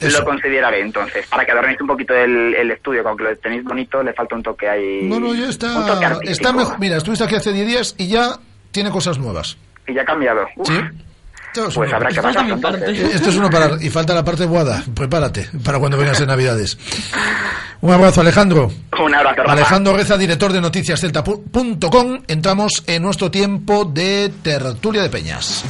[0.00, 1.26] lo consideraré entonces.
[1.26, 4.42] Para que adornéis un poquito el, estudio, con que lo tenéis bonito, le falta un
[4.42, 5.02] toque ahí.
[5.02, 6.20] No, no, ya está.
[6.22, 6.78] está mejor.
[6.78, 8.38] Mira, estuviste aquí hace 10 días y ya
[8.70, 9.56] tiene cosas nuevas.
[9.86, 10.46] Y ya ha cambiado.
[10.64, 10.74] Sí.
[11.74, 12.46] pues habrá que pasar
[12.88, 13.82] Esto es uno para.
[13.82, 14.82] Y falta la parte guada.
[14.94, 16.78] Prepárate para cuando vengas en Navidades.
[17.80, 18.70] Un abrazo, Alejandro.
[19.00, 22.22] Un abrazo, Alejandro Reza, director de noticiascelta.com.
[22.26, 25.64] Entramos en nuestro tiempo de tertulia de peñas.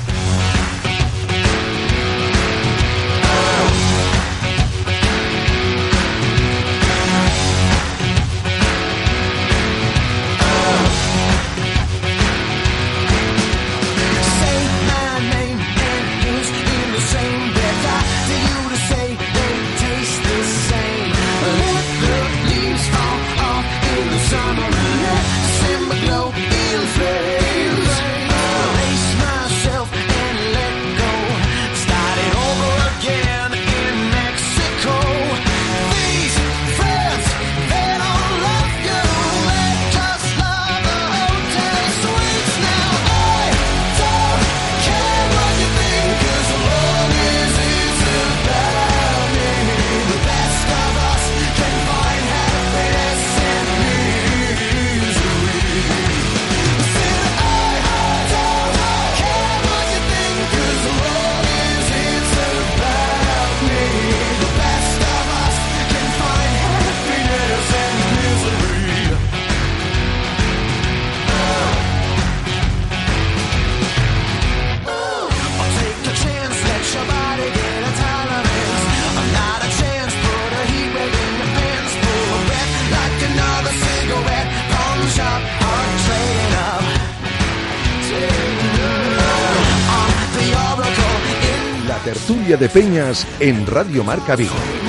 [92.56, 94.87] De Peñas en Radio Marca Vigo.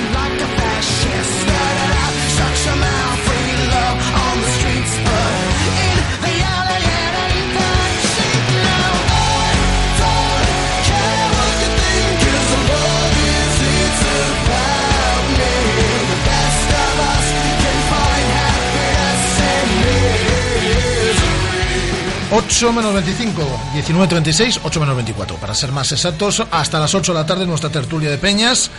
[22.32, 23.42] 8 menos 25,
[23.74, 25.36] 19.36, 8 menos 24.
[25.36, 28.70] Para ser más exactos, hasta las 8 de la tarde nuestra tertulia de Peñas.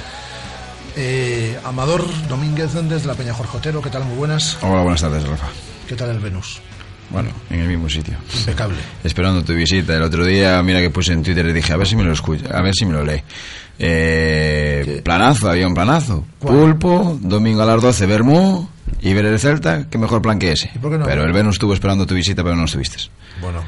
[0.96, 4.06] Eh, Amador Domínguez desde la Peña Jorge Otero, ¿qué tal?
[4.06, 4.58] Muy buenas.
[4.62, 5.48] Hola, buenas tardes, Rafa.
[5.86, 6.62] ¿Qué tal el Venus?
[7.10, 8.18] Bueno, en el mismo sitio.
[8.40, 8.78] Impecable.
[9.04, 9.98] Esperando tu visita.
[9.98, 12.14] El otro día, mira que puse en Twitter y dije, a ver si me lo
[12.14, 13.22] escucha, a ver si me lo lee.
[13.78, 16.24] Eh, planazo, había un planazo.
[16.40, 18.70] Pulpo, domingo a las 12, Bermú
[19.02, 20.72] y ver el Celta, qué mejor plan que ese.
[20.82, 22.98] Pero el Venus estuvo esperando tu visita, pero no estuviste.
[23.42, 23.62] Bueno.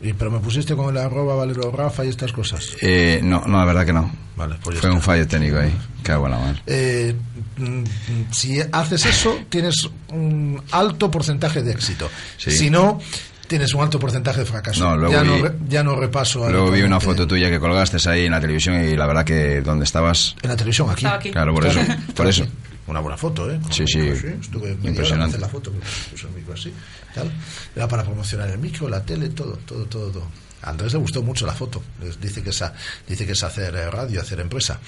[0.00, 2.76] ¿Y, ¿Pero me pusiste con el arroba Valero Rafa y estas cosas?
[2.80, 4.10] Eh, no, no, la verdad que no.
[4.36, 5.72] Vale, pues Fue un fallo técnico ahí.
[6.02, 7.14] Qué buena eh,
[7.58, 7.84] mm,
[8.32, 12.10] si haces eso, tienes un alto porcentaje de éxito.
[12.36, 12.98] Si no,
[13.46, 14.82] tienes un alto porcentaje de fracaso.
[14.82, 16.50] No, luego ya, vi, no, ya no repaso.
[16.50, 19.60] Luego vi una foto tuya que colgaste ahí en la televisión y la verdad que
[19.60, 20.34] donde estabas...
[20.42, 21.06] En la televisión, aquí.
[21.06, 21.30] aquí.
[21.30, 21.78] Claro, por eso.
[22.16, 22.44] por eso.
[22.86, 23.60] Una buena foto, ¿eh?
[23.70, 24.00] sí, sí.
[24.00, 25.38] Estuve Impresionante.
[25.38, 25.72] la foto,
[26.10, 26.72] puse el micro así,
[27.14, 27.30] tal.
[27.76, 30.26] Era para promocionar el micro, la tele, todo, todo, todo, todo.
[30.62, 31.82] A Andrés le gustó mucho la foto.
[32.20, 32.64] Dice que es,
[33.08, 34.78] dice que es hacer eh, radio, hacer empresa.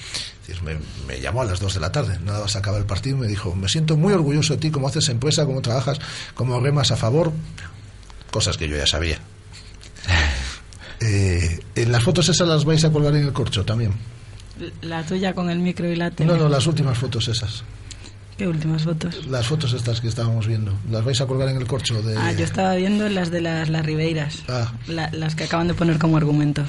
[0.63, 0.77] Me,
[1.07, 3.55] me, llamó a las 2 de la tarde, nada más acaba el partido, me dijo,
[3.55, 5.99] me siento muy orgulloso de ti, cómo haces empresa, cómo trabajas,
[6.33, 7.31] cómo remas a favor.
[8.31, 9.19] Cosas que yo ya sabía.
[11.01, 13.91] Eh, en las fotos esas las vais a colgar en el corcho también.
[14.81, 16.31] La tuya con el micro y la tele.
[16.31, 17.65] No, no, las últimas fotos esas.
[18.37, 19.25] ¿Qué últimas fotos?
[19.27, 20.73] Las fotos estas que estábamos viendo.
[20.91, 22.01] ¿Las vais a colgar en el corcho?
[22.01, 22.17] De...
[22.17, 24.39] Ah, yo estaba viendo las de las, las Ribeiras.
[24.49, 24.73] Ah.
[24.87, 26.63] La- las que acaban de poner como argumento.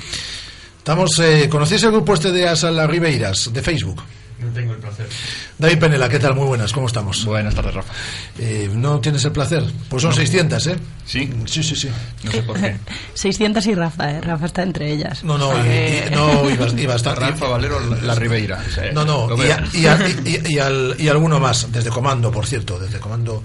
[0.78, 4.00] Estamos, eh, ¿Conocéis el grupo este de Asa Las Ribeiras de Facebook?
[4.38, 5.08] No tengo el placer.
[5.58, 6.34] David Penela, ¿qué tal?
[6.34, 7.24] Muy buenas, ¿cómo estamos?
[7.24, 7.92] Buenas tardes, Rafa.
[8.38, 9.64] Eh, ¿No tienes el placer?
[9.88, 10.76] Pues son 600, ¿eh?
[11.06, 11.32] ¿Sí?
[11.46, 11.88] Sí, sí, sí.
[12.22, 12.76] No sé por qué.
[13.14, 14.20] 600 y Rafa, ¿eh?
[14.20, 15.24] Rafa está entre ellas.
[15.24, 17.20] No, no, y, y- no, y, bast- y bastante.
[17.20, 18.62] Rafa Valero, la, la Ribeira.
[18.74, 19.36] Sí, No, no, a-
[19.74, 23.42] y a- y- y al- y alguno más, desde Comando, por cierto, desde Comando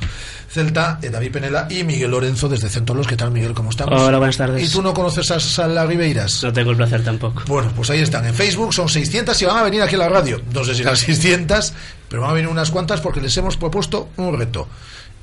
[0.51, 3.07] Celta, eh, David Penela y Miguel Lorenzo desde Centolos.
[3.07, 3.53] ¿Qué tal, Miguel?
[3.53, 4.01] ¿Cómo estamos?
[4.01, 4.61] Hola, buenas tardes.
[4.61, 6.43] ¿Y tú no conoces a Sala Ribeiras?
[6.43, 7.43] No tengo el placer tampoco.
[7.47, 8.25] Bueno, pues ahí están.
[8.25, 10.41] En Facebook son 600 y van a venir aquí a la radio.
[10.53, 11.71] No sé si las 600,
[12.09, 14.67] pero van a venir unas cuantas porque les hemos propuesto un reto.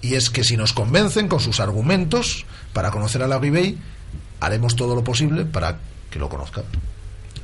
[0.00, 3.76] Y es que si nos convencen con sus argumentos para conocer a la Ribey,
[4.40, 5.78] haremos todo lo posible para
[6.10, 6.64] que lo conozcan.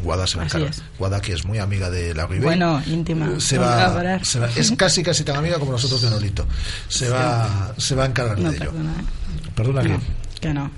[0.03, 0.73] Guada se va a encargar.
[0.99, 2.45] Guada, que es muy amiga de la Ribey.
[2.45, 3.41] Bueno, íntima.
[3.41, 6.47] Se va, se va- es casi casi tan amiga como nosotros de Nolito.
[6.89, 8.71] Se va, se va a encargar No, de ello.
[8.71, 8.91] perdona.
[8.93, 9.51] ¿eh?
[9.55, 9.89] Perdona que.
[9.89, 10.01] No,
[10.41, 10.71] que no.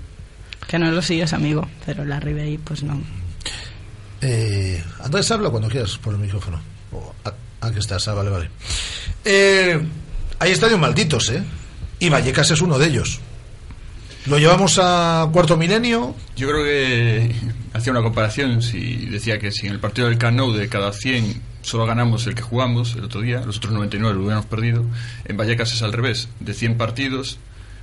[0.66, 1.66] Que no lo sigues, amigo.
[1.84, 3.00] Pero la Ribey, pues no.
[4.20, 6.60] Eh, Andrés, habla cuando quieras por el micrófono.
[6.92, 8.50] Oh, ah, aquí estás, ah, vale, vale.
[9.24, 9.80] Eh,
[10.38, 11.42] hay estadios malditos, ¿eh?
[11.98, 13.20] Y Vallecas es uno de ellos.
[14.26, 16.14] Lo llevamos a cuarto milenio.
[16.36, 17.32] Yo creo que
[17.76, 20.92] hacía una comparación si decía que si en el partido del Camp Nou de cada
[20.92, 24.84] 100 solo ganamos el que jugamos el otro día, los otros 99 lo hubiéramos perdido,
[25.24, 27.38] en Vallecas es al revés, de 100 partidos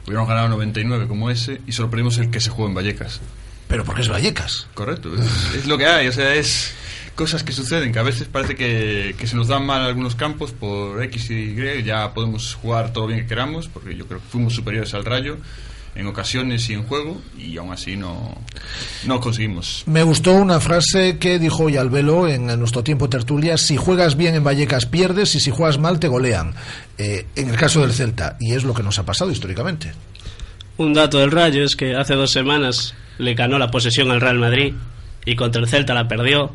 [0.05, 3.21] hubiéramos ganado 99 como ese y solo perdimos el que se jugó en Vallecas.
[3.67, 4.67] Pero porque es Vallecas.
[4.73, 6.73] Correcto, es, es lo que hay, o sea, es
[7.15, 10.51] cosas que suceden, que a veces parece que, que se nos dan mal algunos campos
[10.51, 14.27] por X y Y, ya podemos jugar todo bien que queramos, porque yo creo que
[14.27, 15.37] fuimos superiores al Rayo
[15.95, 18.35] en ocasiones y en juego, y aún así no,
[19.05, 19.83] no conseguimos.
[19.85, 24.17] Me gustó una frase que dijo hoy Albelo en, en nuestro tiempo tertulia: si juegas
[24.17, 26.55] bien en Vallecas pierdes y si juegas mal te golean.
[26.97, 29.91] Eh, en el caso del Celta, y es lo que nos ha pasado históricamente.
[30.77, 34.39] Un dato del Rayo es que hace dos semanas le ganó la posesión al Real
[34.39, 34.73] Madrid
[35.25, 36.51] y contra el Celta la perdió.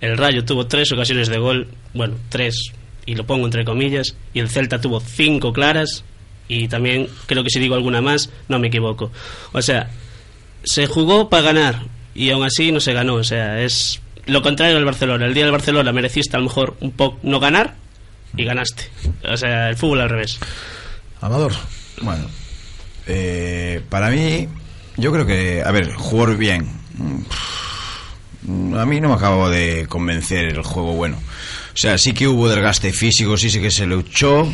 [0.00, 2.72] El Rayo tuvo tres ocasiones de gol, bueno, tres,
[3.04, 6.04] y lo pongo entre comillas, y el Celta tuvo cinco claras,
[6.50, 9.12] y también creo que si digo alguna más, no me equivoco.
[9.52, 9.88] O sea,
[10.64, 11.82] se jugó para ganar,
[12.14, 13.14] y aún así no se ganó.
[13.14, 15.26] O sea, es lo contrario del Barcelona.
[15.26, 17.76] El día del Barcelona mereciste a lo mejor un poco no ganar,
[18.36, 18.84] y ganaste.
[19.30, 20.38] O sea, el fútbol al revés.
[21.20, 21.52] Amador.
[22.02, 22.24] Bueno,
[23.06, 24.48] eh, para mí,
[24.96, 26.66] yo creo que, a ver, jugar bien.
[28.42, 31.16] mm, A mí no me acabo de convencer el juego bueno.
[31.72, 34.46] O sea, sí que hubo desgaste físico, sí, sí que se luchó.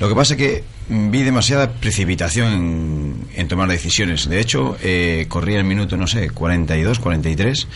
[0.00, 0.64] Lo que pasa es que
[1.10, 4.28] vi demasiada precipitación en, en tomar decisiones.
[4.28, 7.68] De hecho, eh, corría el minuto, no sé, 42, 43,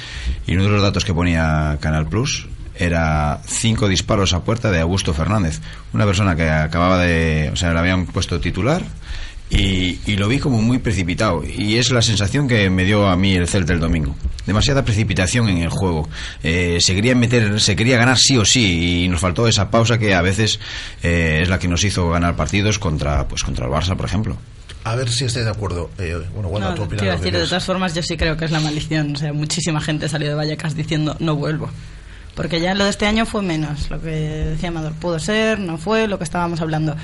[0.47, 2.49] y uno de los datos que ponía Canal Plus
[2.79, 5.61] era cinco disparos a puerta de Augusto Fernández,
[5.95, 8.83] una persona que acababa de, o sea, le habían puesto titular
[9.49, 13.17] y, y lo vi como muy precipitado y es la sensación que me dio a
[13.17, 14.17] mí el Celta el domingo.
[14.45, 16.09] Demasiada precipitación en el juego.
[16.43, 19.99] Eh, se quería meter, se quería ganar sí o sí y nos faltó esa pausa
[19.99, 20.59] que a veces
[21.03, 24.37] eh, es la que nos hizo ganar partidos contra, pues contra el Barça, por ejemplo.
[24.85, 25.91] A ver si estoy de acuerdo.
[25.99, 27.01] Eh, bueno, bueno, No, tu opinión.
[27.01, 29.17] quiero lo que decir, de todas formas, yo sí creo que es la maldición.
[29.17, 31.69] O sea, muchísima gente salió de Vallecas diciendo no vuelvo.
[32.37, 33.91] Porque ya lo de este año fue menos.
[33.91, 36.95] Lo que decía Amador, pudo ser, no fue, lo que estábamos hablando.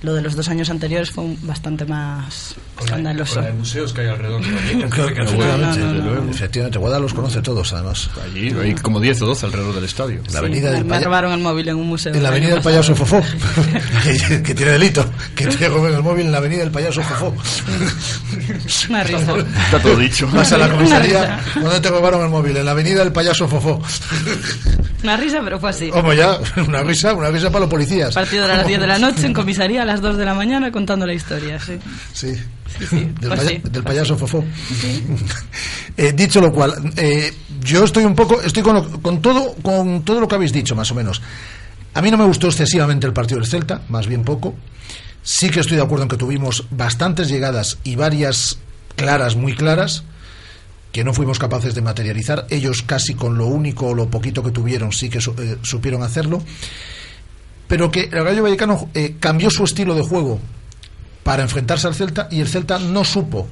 [0.00, 3.42] Lo de los dos años anteriores fue bastante más escandaloso.
[3.42, 6.30] De museos que hay alrededor efectivamente, desde luego.
[6.30, 8.08] efectivamente, Guada los conoce todos, además.
[8.24, 10.20] Allí hay como 10 o 12 alrededor del estadio.
[10.32, 12.14] La avenida del me Paya- robaron el móvil en un museo.
[12.14, 12.94] En la avenida del payaso.
[12.94, 13.20] Fofó,
[14.44, 17.34] que, tiene delito, que te roben el móvil en la avenida del payaso Fofó.
[18.90, 19.36] Una risa.
[19.64, 20.28] Está todo dicho.
[20.32, 21.60] Vas a la Una comisaría, risa.
[21.60, 22.56] ¿dónde te robaron el móvil?
[22.56, 23.82] En la avenida del payaso Fofó.
[25.02, 25.90] Una risa, pero fue así.
[25.90, 28.14] Como ya, una risa, una risa para los policías.
[28.14, 31.04] Partido de las 10 de la noche en comisaría las 2 de la mañana contando
[31.06, 31.78] la historia, sí.
[32.12, 32.34] Sí.
[32.88, 34.44] sí, Del, pues paya- del payaso Fofó.
[35.96, 40.04] Eh, dicho lo cual, eh, yo estoy un poco, estoy con, lo- con todo, con
[40.04, 41.20] todo lo que habéis dicho, más o menos.
[41.94, 44.54] A mí no me gustó excesivamente el partido del Celta, más bien poco.
[45.24, 48.58] Sí que estoy de acuerdo en que tuvimos bastantes llegadas y varias
[48.94, 50.04] claras, muy claras,
[50.92, 52.46] que no fuimos capaces de materializar.
[52.48, 56.04] Ellos casi con lo único o lo poquito que tuvieron sí que su- eh, supieron
[56.04, 56.44] hacerlo.
[57.68, 60.40] Pero que el Rayo Vallecano eh, cambió su estilo de juego
[61.22, 63.46] para enfrentarse al Celta y el Celta no supo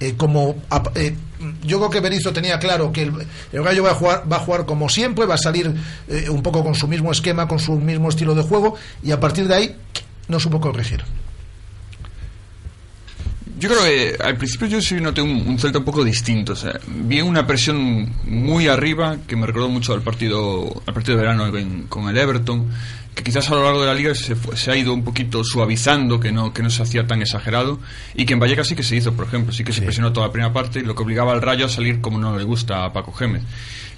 [0.00, 0.56] eh, como
[0.96, 1.14] eh,
[1.62, 3.12] yo creo que Berizzo tenía claro que el,
[3.52, 5.72] Gallo va a jugar va a jugar como siempre va a salir
[6.28, 9.46] un poco con su mismo esquema con su mismo estilo de juego y a partir
[9.46, 9.76] de ahí
[10.26, 11.04] no supo corregir
[13.58, 16.54] Yo creo que al principio yo sí noté un, Celta un poco distinto.
[16.54, 21.16] O sea, vi una presión muy arriba que me recordó mucho al partido al partido
[21.16, 21.44] de verano
[21.88, 22.66] con el Everton.
[23.14, 25.44] Que quizás a lo largo de la liga se, fue- se ha ido un poquito
[25.44, 27.78] suavizando, que no, que no se hacía tan exagerado,
[28.14, 30.26] y que en Vallecas sí que se hizo, por ejemplo, sí que se presionó toda
[30.28, 32.92] la primera parte, lo que obligaba al Rayo a salir como no le gusta a
[32.92, 33.42] Paco Gémez.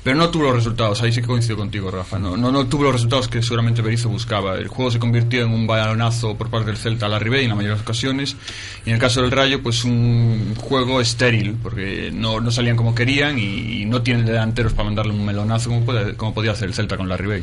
[0.02, 2.18] Pero no tuvo los resultados, ahí sí que coincido contigo, Rafa.
[2.18, 4.56] No, no, no tuvo los resultados que seguramente Berizzo buscaba.
[4.58, 7.48] El juego se convirtió en un balonazo por parte del Celta a la Ribey en
[7.48, 8.36] la mayoría de las ocasiones.
[8.84, 12.94] Y en el caso del Rayo, pues un juego estéril, porque no, no salían como
[12.94, 16.68] querían y, y no tienen delanteros para mandarle un melonazo como, puede- como podía hacer
[16.68, 17.42] el Celta con la Ribey.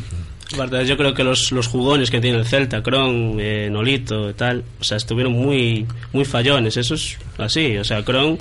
[0.53, 4.33] Aparte, Yo creo que los, los jugones que tiene el Celta, Kron, eh, Nolito y
[4.33, 6.77] tal, o sea, estuvieron muy, muy fallones.
[6.77, 7.77] Eso es así.
[7.77, 8.39] O sea, Kron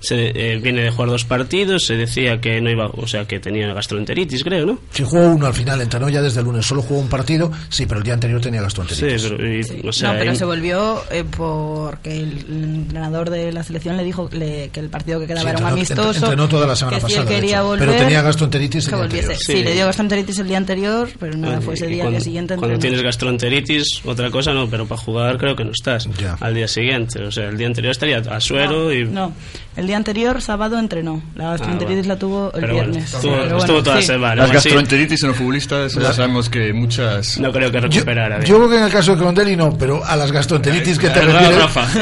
[0.00, 3.38] se, eh, viene de jugar dos partidos, se decía que no iba, o sea, que
[3.40, 4.78] tenía gastroenteritis, creo, ¿no?
[4.92, 7.86] Si jugó uno al final, entrenó ya desde el lunes, solo jugó un partido, sí,
[7.86, 9.22] pero el día anterior tenía gastroenteritis.
[9.22, 12.38] Sí, pero, y- o sea, no, pero y- se volvió eh, porque el,
[12.80, 15.64] entrenador de la selección le dijo le- que el partido que quedaba Sí, era un
[15.64, 16.08] entrenó- amistoso.
[16.08, 17.66] entre- entrenó toda la semana que si pasada, él de quería hecho.
[17.66, 17.88] volver.
[17.88, 19.34] Pero tenía gastroenteritis el que día anterior.
[19.36, 19.62] Sí, Sí.
[19.64, 22.54] le dio gastroenteritis el día anterior, pero nada, fue ese día, al cuando, día siguiente.
[22.56, 22.80] cuando entrenó.
[22.96, 26.08] tienes gastroenteritis, otra cosa no, pero para jugar creo que no estás
[26.40, 27.22] al día siguiente.
[27.22, 29.04] O sea, el día anterior estaría a suero y.
[29.04, 29.32] No,
[29.76, 31.20] el día anterior, sábado, entrenó.
[31.34, 33.12] La gastroenteritis la tuvo el Pero bueno, viernes.
[33.14, 34.06] estuvo- Pero estuvo toda la sí.
[34.06, 34.34] semana.
[34.42, 37.38] Las gastroenteritis en los futbolistas, ya sabemos que muchas...
[37.38, 38.40] No creo que recuperara.
[38.44, 41.20] Yo creo que en el caso de Crondelli no, pero a las gastroenteritis que te
[41.20, 41.58] refieres,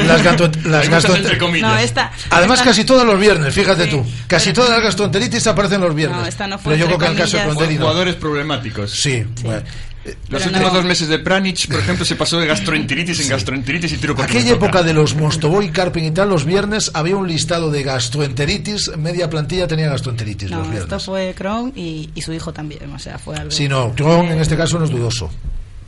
[0.07, 1.69] las, gastro- las Hay muchas gastro- entre comillas.
[1.71, 2.11] No, esta.
[2.29, 4.05] Además, esta- casi todos los viernes, fíjate tú.
[4.27, 6.19] Casi todas las gastroenteritis aparecen los viernes.
[6.19, 7.43] No, esta no fue pero yo creo que en el caso de.
[7.43, 7.81] Crondelli no.
[7.81, 8.91] Jugadores problemáticos.
[8.91, 9.61] Sí, bueno.
[10.05, 10.77] Los Pero últimos no.
[10.79, 14.25] dos meses de Pranich, por ejemplo, se pasó de gastroenteritis en gastroenteritis y tiro por
[14.25, 18.91] Aquella época de los Mostoboy, Carping y tal, los viernes había un listado de gastroenteritis,
[18.97, 21.03] media plantilla tenía gastroenteritis No, los esto viernes.
[21.05, 22.89] fue Kron y, y su hijo también.
[22.93, 23.51] O sea, fue algo.
[23.51, 25.29] Sí, no, Tron en este caso no es dudoso.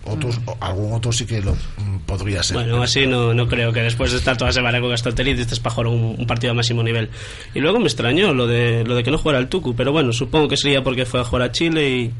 [0.03, 2.55] Otros, algún otro sí que lo mm, podría ser.
[2.55, 5.59] Bueno, así no, no creo que después de estar toda la semana con gastroenteritis estés
[5.59, 7.09] para jugar un, un partido a máximo nivel.
[7.53, 10.11] Y luego me extrañó lo de, lo de que no jugara el Tucu, pero bueno,
[10.11, 12.11] supongo que sería porque fue a jugar a Chile y,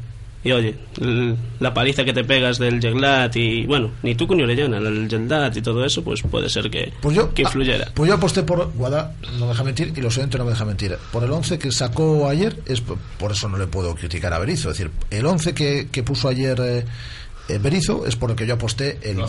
[0.44, 0.74] y oye,
[1.60, 5.56] la paliza que te pegas del Yeglat y bueno, ni Tucu ni Orellana, el Yeglat
[5.56, 7.88] y todo eso, pues puede ser que, Pues yo, que influyera.
[7.94, 10.64] Pues yo aposté por Guada, no me deja mentir, y los oyentes no me deja
[10.64, 10.96] mentir.
[11.12, 14.38] Por el 11 que sacó ayer, es por, por eso no le puedo criticar a
[14.38, 14.70] Berizzo.
[14.70, 16.84] Es decir, el 11 que, que puso ayer eh,
[17.48, 19.26] eh, Berizzo es por el que yo aposté el, Lo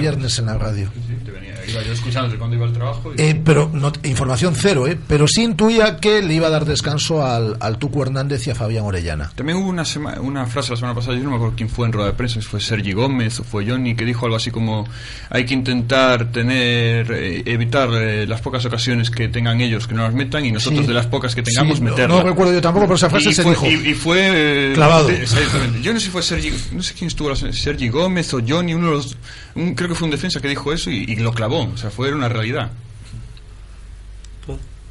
[0.00, 0.90] viernes en la radio.
[1.06, 3.12] Sí, te venía, iba yo escuchándote cuando iba al trabajo.
[3.16, 4.98] y- Eh, pero no, información cero, ¿eh?
[5.06, 8.54] pero sí intuía que le iba a dar descanso al, al Tucu Hernández y a
[8.54, 9.30] Fabián Orellana.
[9.34, 11.86] También hubo una, sema- una frase la semana pasada, yo no me acuerdo quién fue
[11.86, 14.50] en rueda de prensa, si fue Sergi Gómez o fue Johnny, que dijo algo así
[14.50, 14.86] como
[15.30, 20.02] hay que intentar tener, eh, evitar eh, las pocas ocasiones que tengan ellos que no
[20.02, 20.86] las metan y nosotros Sí.
[20.88, 22.18] de las pocas que tengamos Sí, no- meterlas.
[22.18, 23.66] no recuerdo yo tampoco, pero esa frase y se fue, dijo.
[23.66, 24.70] Y, y fue...
[24.70, 25.08] eh, Clavado.
[25.10, 25.80] exactamente.
[25.82, 28.74] Yo no sé si fue Sergi, no sé quién estuvo, la Sergi Gómez o Johnny,
[28.74, 29.16] uno de los,
[29.54, 31.90] un- creo que fue un defensa que dijo eso y, y lo clavó, o sea,
[31.90, 32.70] fue una realidad.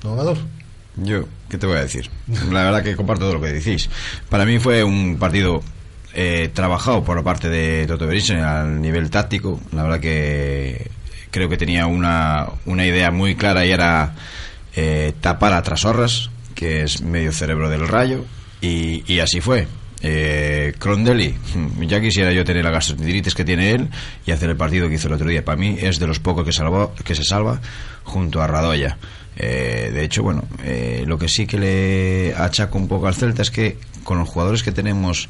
[0.03, 0.37] ¿No, Amador?
[0.97, 2.09] Yo, ¿qué te voy a decir?
[2.51, 3.89] La verdad que comparto todo lo que decís.
[4.29, 5.61] Para mí fue un partido
[6.13, 9.59] eh, trabajado por la parte de Toto Berizzo al nivel táctico.
[9.73, 10.89] La verdad que
[11.29, 14.15] creo que tenía una, una idea muy clara y era
[14.75, 18.25] eh, tapar a Trasorras, que es medio cerebro del rayo,
[18.59, 19.67] y, y así fue.
[20.03, 21.35] Eh, Crondelli,
[21.81, 23.89] ya quisiera yo tener la gastroenteritis que tiene él
[24.25, 25.45] y hacer el partido que hizo el otro día.
[25.45, 27.61] Para mí es de los pocos que, que se salva
[28.03, 28.97] junto a Radoya.
[29.37, 33.41] Eh, de hecho, bueno, eh, lo que sí que le achaco un poco al Celta
[33.41, 35.29] es que con los jugadores que tenemos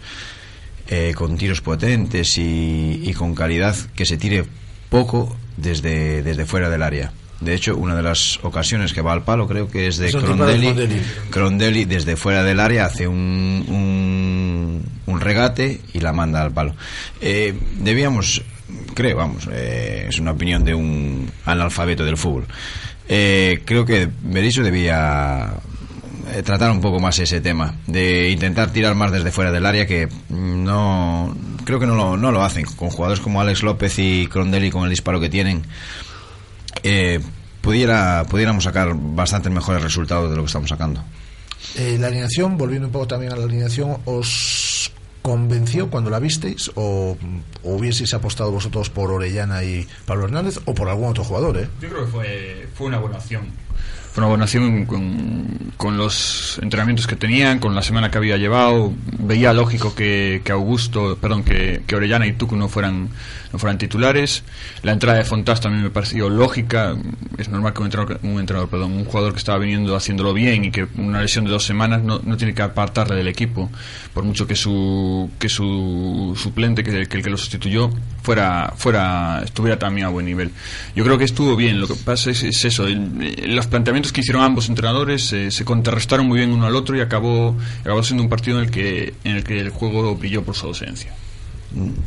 [0.88, 4.46] eh, con tiros potentes y, y con calidad, que se tire
[4.90, 7.14] poco desde, desde fuera del área.
[7.42, 10.16] De hecho, una de las ocasiones que va al palo creo que es de Es
[10.16, 11.02] Crondelli.
[11.32, 11.86] Crondelli.
[11.86, 16.76] Desde fuera del área hace un, un, un regate y la manda al palo.
[17.20, 18.44] Eh, debíamos,
[18.94, 22.46] creo, vamos, eh, es una opinión de un analfabeto del fútbol.
[23.10, 25.52] Eh, creo que Berizzo debía
[26.34, 29.88] eh, tratar un poco más ese tema de intentar tirar más desde fuera del área
[29.88, 31.36] que no
[31.66, 34.84] creo que no lo, no lo hacen con jugadores como Alex López y Crondelli con
[34.84, 35.64] el disparo que tienen
[36.84, 37.20] eh,
[37.62, 41.04] pudiera pudiéramos sacar bastantes mejores resultados de lo que estamos sacando.
[41.76, 44.71] Eh, la alineación, volviendo un poco también a la alineación, ¿os
[45.22, 47.18] convenció cuando la visteis o,
[47.64, 51.58] hubieseis apostado vosotros por Orellana y Pablo Hernández o por algún otro jugador?
[51.58, 51.70] ¿eh?
[51.82, 53.52] Yo creo que fue, fue una buena acción.
[54.12, 58.92] Fue una buena con, con los entrenamientos que tenían, con la semana que había llevado.
[59.20, 63.08] Veía lógico que, que Augusto, perdón, que, que Orellana y Tucu no fueran,
[63.54, 64.44] no fueran titulares.
[64.84, 66.94] La entrada de Fontás también me pareció lógica.
[67.38, 70.66] Es normal que un entrenador, un, entrenador, perdón, un jugador que estaba viniendo haciéndolo bien
[70.66, 73.70] y que una lesión de dos semanas no, no tiene que apartarle del equipo,
[74.14, 74.72] por mucho que su,
[75.40, 77.90] que su suplente, que, que el que lo sustituyó,
[78.24, 80.52] fuera, fuera, estuviera también a buen nivel.
[80.96, 81.80] Yo creo que estuvo bien.
[81.80, 85.66] Lo que pasa es, es eso, el- los planteamientos que hicieron ambos entrenadores eh, se
[85.66, 89.14] contrarrestaron muy bien uno al otro y acabó, acabó siendo un partido en el que,
[89.24, 91.14] en el que el juego brilló por su ausencia.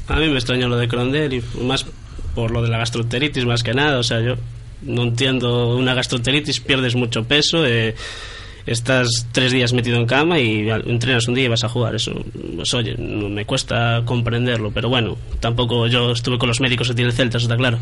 [0.09, 1.87] A mí me extrañó lo de Crondel y más
[2.35, 3.99] por lo de la gastroenteritis más que nada.
[3.99, 4.35] O sea, yo
[4.83, 7.65] no entiendo una gastroenteritis, pierdes mucho peso.
[7.67, 7.95] Eh,
[8.67, 11.95] estás tres días metido en cama y entrenas un día y vas a jugar.
[11.95, 12.13] Eso,
[12.57, 16.95] pues, oye, no me cuesta comprenderlo, pero bueno, tampoco yo estuve con los médicos que
[16.95, 17.79] tiene el Celta, eso está claro.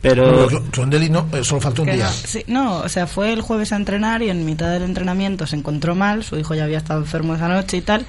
[0.00, 2.04] Pero Bueno, Cl- Clondelli no, eh, solo faltó un día.
[2.06, 5.46] no, sí, no, o sea, fue el jueves a entrenar y en mitad del entrenamiento
[5.46, 8.04] se encontró mal, su hijo ya había estado enfermo esa noche y tal,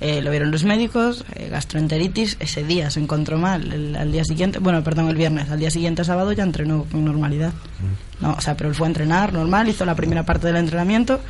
[0.00, 4.24] eh, lo vieron los médicos, eh, gastroenteritis, ese día se encontró mal, el- al día
[4.24, 7.50] siguiente, bueno, perdón, el viernes, al día siguiente sábado ya entrenó con normalidad.
[7.52, 8.22] Mm.
[8.24, 11.20] No, o sea, pero él fue a entrenar normal, hizo la primera parte del entrenamiento,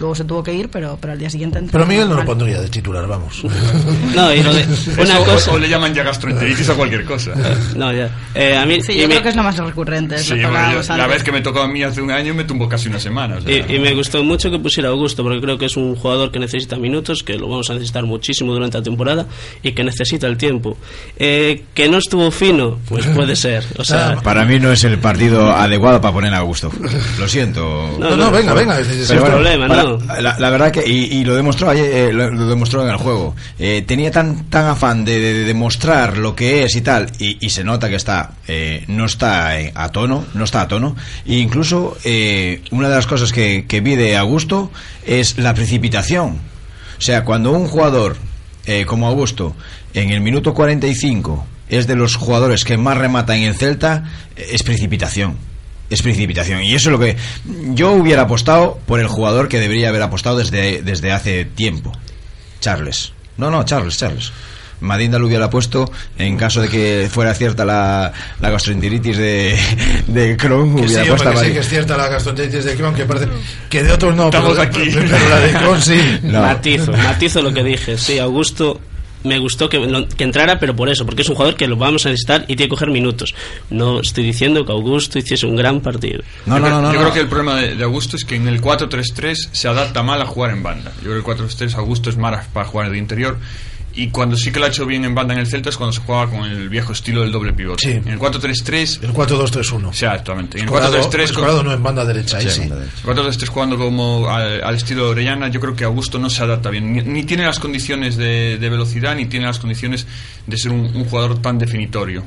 [0.00, 2.24] luego se tuvo que ir, pero, pero al día siguiente entrenó Pero Miguel no lo
[2.24, 3.42] pondría de titular, vamos.
[4.14, 4.64] No, y lo de-
[4.98, 7.32] una Eso, o- cosa- o, le llaman ya gastroenteritis a cualquier cosa.
[7.76, 8.10] no, ya.
[8.34, 10.16] Eh, a mí, Sí, yo me- creo que es lo más recurrente.
[10.16, 10.50] es Sí, yo-
[10.96, 13.36] la vez que me tocó a mí hace un año me tumbó casi una semana.
[13.36, 15.76] o sea, Y, y me gustó mucho que pusiera a Augusto, porque creo que es
[15.76, 19.26] un jugador que necesita minutos, que lo vamos a necesitar muchísimo durante la temporada
[19.62, 20.76] y que necesita el tiempo.
[21.18, 23.64] Eh, que no estuvo fino, pues puede ser.
[23.78, 26.70] O sea, Para mí no es el partido adecuado para poner a gusto.
[27.18, 27.96] Lo siento.
[27.98, 29.85] No, no, venga, venga, ese es el problema, para-
[30.20, 33.34] La, la verdad que, y, lo demostró ayer, eh, lo, demostró en el juego.
[33.58, 37.48] Eh, tenía tan, tan afán de, de- de demostrar lo que es y tal, y,
[37.50, 40.96] se nota que está, eh, no está a tono, no está a tono.
[41.26, 44.70] E incluso, eh, una de las cosas que, que vi de Augusto
[45.06, 46.38] es la precipitación.
[46.98, 48.16] O sea, cuando un jugador
[48.66, 49.54] eh, como Augusto
[49.94, 54.04] en el minuto 45 es de los jugadores que más remata en el Celta,
[54.36, 55.36] es precipitación.
[55.88, 56.62] Es precipitación.
[56.62, 57.16] Y eso es lo que
[57.74, 61.92] yo hubiera apostado por el jugador que debería haber apostado desde, desde hace tiempo.
[62.60, 63.12] Charles.
[63.36, 64.32] No, no, Charles, Charles.
[64.80, 69.58] Madinda lo hubiera puesto en caso de que fuera cierta la, la gastroenteritis de,
[70.06, 73.28] de sí, hubiera hombre, puesto sí, que es cierta la gastroenteritis de Crohn, que parece
[73.70, 74.90] que de otros no, Estamos pero, aquí.
[74.92, 76.00] pero la de Crohn sí.
[76.24, 77.96] Matizo, matizo lo que dije.
[77.96, 78.80] Sí, Augusto
[79.26, 81.76] me gustó que, lo- que entrara, pero por eso, porque es un jugador que lo
[81.76, 83.34] vamos a necesitar y tiene que coger minutos.
[83.70, 86.22] No estoy diciendo que Augusto hiciese un gran partido.
[86.56, 89.34] yo creo, yo creo que el problema de, de Augusto es que en el 4-3-3
[89.52, 90.92] se adapta mal a jugar en banda.
[91.04, 93.38] Yo creo que el 4-3-3 Augusto es más para jugar de interior.
[93.98, 95.92] Y cuando sí que lo ha hecho bien en banda en el Celta es cuando
[95.92, 97.82] se juega con el viejo estilo del doble pivote.
[97.82, 97.92] Sí.
[97.92, 99.02] En el 4-3-3.
[99.02, 99.88] El 4-2-3-1.
[99.88, 100.58] Exactamente.
[100.58, 101.20] En el Escorado- 4-3-3.
[101.22, 102.62] Escorado no en banda derecha, ahí sí.
[102.62, 106.42] El 4-3-3 jugando como al, al estilo de Orellana, yo creo que Augusto no se
[106.42, 106.92] adapta bien.
[106.92, 110.06] Ni, ni tiene las condiciones de, de velocidad, ni tiene las condiciones
[110.46, 112.22] de ser un, un jugador tan definitorio.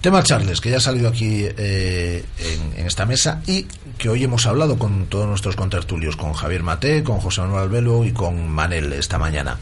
[0.00, 3.66] Tema Charles, que ya ha salido aquí eh, en, en esta mesa y
[3.96, 8.04] que hoy hemos hablado con todos nuestros contertulios, con Javier Mate, con José Manuel Albelo
[8.04, 9.56] y con Manel esta mañana.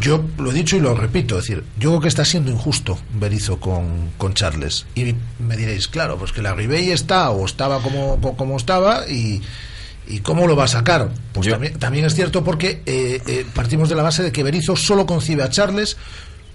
[0.00, 2.98] Yo lo he dicho y lo repito, es decir, yo creo que está siendo injusto
[3.14, 4.86] Berizzo con, con Charles.
[4.96, 9.08] Y me diréis, claro, pues que la Ribey está o estaba como, co- como estaba
[9.08, 9.40] y,
[10.08, 11.10] y cómo lo va a sacar.
[11.32, 14.74] Pues también, también es cierto porque eh, eh, partimos de la base de que Berizzo
[14.74, 15.96] solo concibe a Charles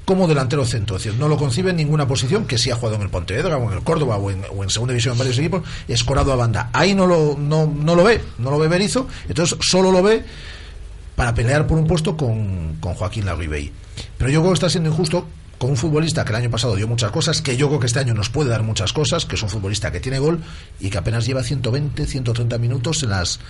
[0.04, 2.96] como delantero centro, es decir, no lo concibe en ninguna posición que sí ha jugado
[2.96, 5.38] en el Pontevedra o en el Córdoba o en, o en segunda división en varios
[5.38, 6.72] equipos, escorado a banda.
[6.74, 10.26] Ahí no lo, no, no lo ve, no lo ve Berizzo, entonces solo lo ve
[11.20, 13.74] para pelear por un puesto con, con Joaquín Larribey.
[14.18, 16.88] Pero yo creo que está siendo injusto con un futbolista que el año pasado dio
[16.88, 19.44] muchas cosas, que yo creo que este año nos puede dar muchas cosas, que es
[19.44, 20.42] un futbolista que tiene gol
[20.80, 23.42] y que apenas lleva 120, 130 minutos en las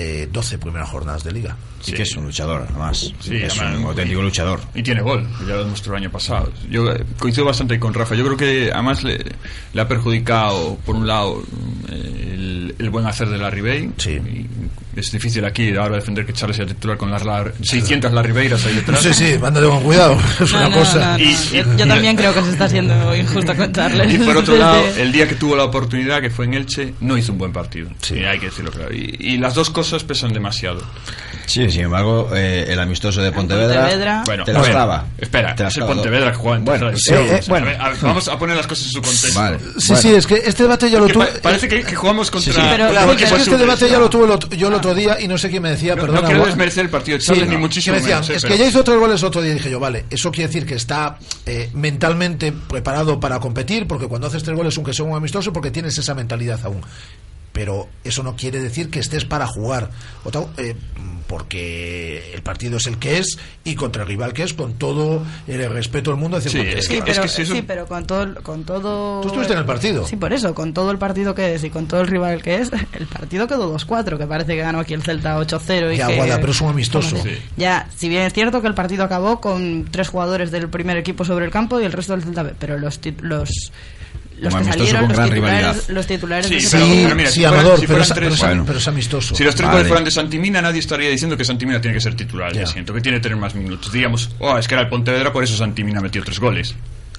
[0.00, 1.56] eh, 12 primeras jornadas de liga.
[1.86, 3.12] Y que es un luchador, además.
[3.20, 4.60] Sí, es además, un auténtico y- luchador.
[4.74, 6.52] Y tiene gol, ya lo demostró el año pasado.
[6.70, 8.14] Yo eh, coincido bastante con Rafa.
[8.14, 9.18] Yo creo que además le,
[9.72, 11.42] le ha perjudicado, por un lado,
[11.90, 13.90] eh, el, el buen hacer de la Ribey.
[14.96, 18.66] Es difícil aquí ahora defender que Charles sea titular con las la- 600 la Ribeiras
[18.66, 19.00] ahí detrás.
[19.00, 21.16] Sí, sí, mándale con cuidado, es No, una no, cosa.
[21.16, 21.30] no, no.
[21.52, 24.12] Yo, yo también creo que se está haciendo injusto con Charles.
[24.12, 27.16] Y por otro lado, el día que tuvo la oportunidad, que fue en Elche, no
[27.16, 27.88] hizo un buen partido.
[28.02, 28.92] Sí, hay que decirlo claro.
[28.92, 30.80] Y, y las dos cosas pesan demasiado.
[31.46, 34.22] Sí, sin embargo, eh, el amistoso de Pontevedra, Pontevedra.
[34.26, 35.06] Bueno, te a las ver, clava.
[35.16, 35.84] Espera, Te es el.
[35.84, 37.66] Pontevedra que juega en Bueno, tercera sí, eh, bueno.
[37.66, 39.38] a ver, a ver, vamos a poner las cosas en su contexto.
[39.40, 39.58] Vale.
[39.78, 41.24] Sí, sí, es que este debate ya lo tuve.
[41.26, 42.52] pa- parece que, que jugamos contra.
[42.52, 42.66] Sí, sí.
[42.66, 45.18] contra Claro, un es que este super- debate ya lo tuve yo el otro día
[45.20, 46.20] y no sé quién me decía, No- perdona.
[46.20, 48.42] no quiero desmerecer el partido de Charles, ni muchísimo que me decían, menos, eh, es
[48.42, 50.66] pero- que ya hizo tres goles otro día y dije yo, vale, eso quiere decir
[50.66, 55.16] que está eh, mentalmente preparado para competir, porque cuando haces tres goles, aunque sea un
[55.16, 56.82] amistoso, porque tienes esa mentalidad aún.
[57.58, 59.90] Pero eso no quiere decir que estés para jugar.
[60.22, 60.76] Otra- eh,
[61.26, 65.22] porque el partido es el que es y contra el rival que es, con todo
[65.48, 68.34] el respeto del mundo Sí, es que- Pero, si eso- sí, pero con todo, el-
[68.36, 69.20] con todo.
[69.22, 70.06] Tú estuviste en el partido.
[70.06, 72.56] Sí, por eso, con todo el partido que es y con todo el rival que
[72.56, 75.92] es, el partido quedó 2-4, que parece que ganó aquí el Celta 8-0.
[75.92, 77.16] Y Ya, que, Guada, pero es un amistoso.
[77.22, 77.36] Sí.
[77.56, 81.24] Ya, si bien es cierto que el partido acabó con tres jugadores del primer equipo
[81.24, 83.72] sobre el campo y el resto del Celta B, pero los, los
[84.40, 85.88] los Un que amistoso salieron, con los gran titulares, rivalidad.
[85.88, 87.02] los titulares Sí, de ese pero- partido.
[87.04, 88.64] pero mira, sí, si fueran- Amador, si pero, es, tres- pero es- Bueno.
[88.66, 89.34] pero es amistoso.
[89.34, 89.76] Si los tres Vale.
[89.78, 92.52] goles fueran de Santimina, nadie estaría diciendo que Santimina tiene que ser titular.
[92.52, 92.60] Ya.
[92.60, 93.92] Ya siento que tiene que tener más minutos.
[93.92, 96.74] Digamos, oh, es que era el Pontevedra, por eso Santimina metió tres goles.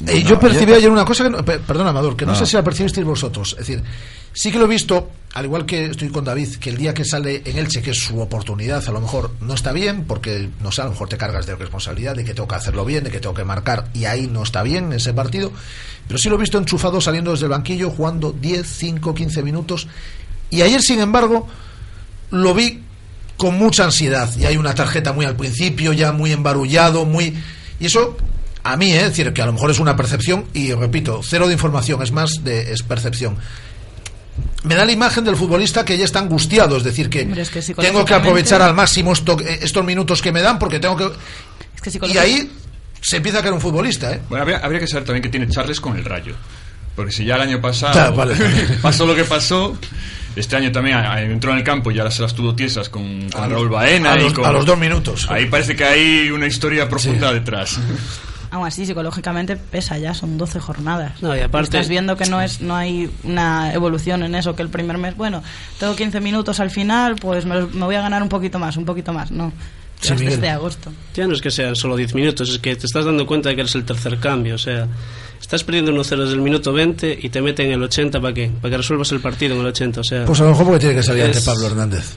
[0.07, 2.38] Eh, No, yo percibí ayer una cosa que, no- pe- perdón Amador, que no, No.
[2.38, 3.51] sé si la percibisteis vosotros.
[3.59, 3.84] Es decir,
[4.32, 7.05] sí que lo he visto, al igual que estoy con David, que el día que
[7.05, 10.71] sale en Elche, que es su oportunidad, a lo mejor no está bien, porque no
[10.71, 13.11] sé, a lo mejor te cargas de responsabilidad, de que tengo que hacerlo bien, de
[13.11, 15.51] que tengo que marcar, y ahí no está bien ese partido.
[16.07, 19.88] Pero sí lo he visto enchufado saliendo desde el banquillo, jugando 10, 5, 15 minutos.
[20.49, 21.47] Y ayer, sin embargo,
[22.32, 22.84] lo vi
[23.38, 24.36] con mucha ansiedad.
[24.36, 27.38] Y hay una tarjeta muy al principio, ya muy embarullado, muy.
[27.80, 28.17] Y eso,
[28.63, 29.01] a mí, ¿eh?
[29.01, 32.11] es decir, que a lo mejor es una percepción, y repito, cero de información, es
[32.11, 33.38] más de es percepción.
[34.63, 37.49] Me da la imagen del futbolista que ya está angustiado, es decir, que, Hombre, es
[37.49, 40.95] que tengo que aprovechar al máximo esto- eh, estos minutos que me dan, porque tengo
[40.97, 41.05] que.
[41.75, 42.51] Es que Y ahí
[43.01, 44.21] se empieza a caer un futbolista, ¿eh?
[44.29, 46.35] Bueno, habría, habría que saber también que tiene Charles con el Rayo.
[46.95, 48.35] Porque si ya el año pasado Ya, vale.
[48.81, 49.77] pasó lo que pasó,
[50.35, 53.41] este año también entró en el campo y ya se las tuvo tiesas con, con
[53.41, 54.11] A Raúl Baena.
[54.13, 55.25] a y los- con- a los dos minutos.
[55.29, 57.79] Ahí parece que hay una historia profunda detrás.
[58.51, 61.21] Aún así, psicológicamente pesa ya, son 12 jornadas.
[61.21, 64.63] No, y aparte- Estás viendo que no es no hay una evolución en eso, que
[64.63, 65.43] el primer mes, bueno,
[65.79, 68.85] tengo 15 minutos al final, pues me, me voy a ganar un poquito más, un
[68.85, 69.29] poquito más.
[69.31, 69.51] No,
[70.01, 70.29] Sí, ya Miguel.
[70.31, 70.91] desde agosto.
[71.13, 73.55] Ya no es que sean solo 10 minutos, es que te estás dando cuenta de
[73.55, 74.55] que eres el tercer cambio.
[74.55, 74.87] O sea,
[75.41, 78.49] estás perdiendo 1-0 desde el minuto 20 y te meten en el 80 para qué?
[78.61, 79.99] Para que resuelvas el partido en el 80.
[79.99, 82.15] O sea, Pues a lo mejor porque tiene que salir ante es- Pablo Hernández.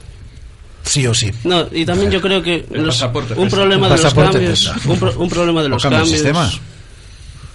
[0.83, 1.31] Sí o sí.
[1.45, 4.99] No, y también yo creo que El los- un problema El de los cambios, un,
[4.99, 6.19] pro- un problema de ¿O los cambia el cambios.
[6.21, 6.51] sistema?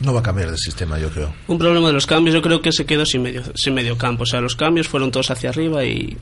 [0.00, 1.34] No va a cambiar de sistema, yo creo.
[1.48, 4.22] Un problema de los cambios, yo creo que se quedó sin medio, sin medio campo.
[4.22, 6.16] O sea, los cambios fueron todos hacia arriba y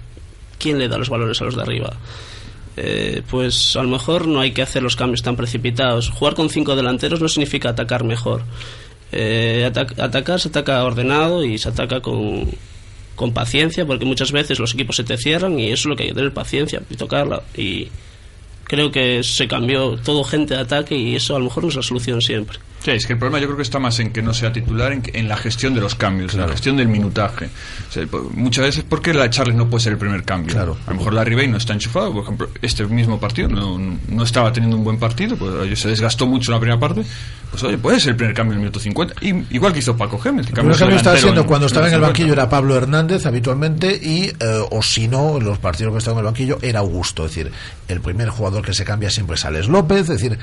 [0.58, 1.92] ¿quién le da los valores a los de arriba?
[2.78, 6.10] Eh, pues a lo mejor no hay que hacer los cambios tan precipitados.
[6.10, 8.42] Jugar con cinco delanteros no significa atacar mejor.
[9.12, 12.50] Eh, atac- atacar se ataca ordenado y se ataca con,
[13.16, 16.04] con paciencia porque muchas veces los equipos se te cierran y eso es lo que
[16.04, 17.42] hay que tener paciencia y tocarla.
[17.56, 17.88] Y
[18.64, 21.82] creo que se cambió todo gente de ataque y eso a lo mejor es la
[21.82, 22.58] solución siempre.
[22.86, 24.92] Sí, es que el problema yo creo que está más en que no sea titular,
[24.92, 27.46] en, que- en la gestión de los cambios, en la gestión del minutaje.
[27.88, 30.52] O sea, po- muchas veces porque la Charles no puede ser el primer cambio.
[30.54, 30.76] Claro.
[30.86, 33.76] A lo mejor la Ribey no está enchufado, por ejemplo, este mismo partido no,
[34.08, 37.02] no estaba teniendo un buen partido, pues se desgastó mucho en la primera parte,
[37.50, 39.14] pues oye, puede ser el primer cambio en el minuto 50.
[39.20, 40.46] Y, igual que hizo Paco Gémez.
[40.46, 42.06] El primer cambio estaba siendo en- cuando estaba en el 50.
[42.12, 44.34] banquillo era Pablo Hernández habitualmente y eh,
[44.70, 47.50] o si no en los partidos que estaba en el banquillo era Augusto es decir
[47.88, 50.38] el primer jugador que se cambia siempre es Alex López es decir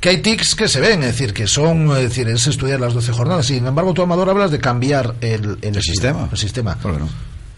[0.00, 2.94] que hay tics que se ven es decir que son es decir es estudiar las
[2.94, 6.28] 12 jornadas sin embargo tú Amador hablas de cambiar el, el, sistema?
[6.30, 6.98] el sistema ¿Por qué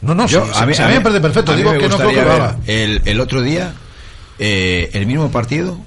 [0.03, 0.15] no?
[0.15, 1.97] no Yo, sí, sí, sí, a mí me parece perfecto a mí digo que no
[1.97, 3.73] creo que lo haga el, el otro día
[4.39, 5.79] eh, el mismo partido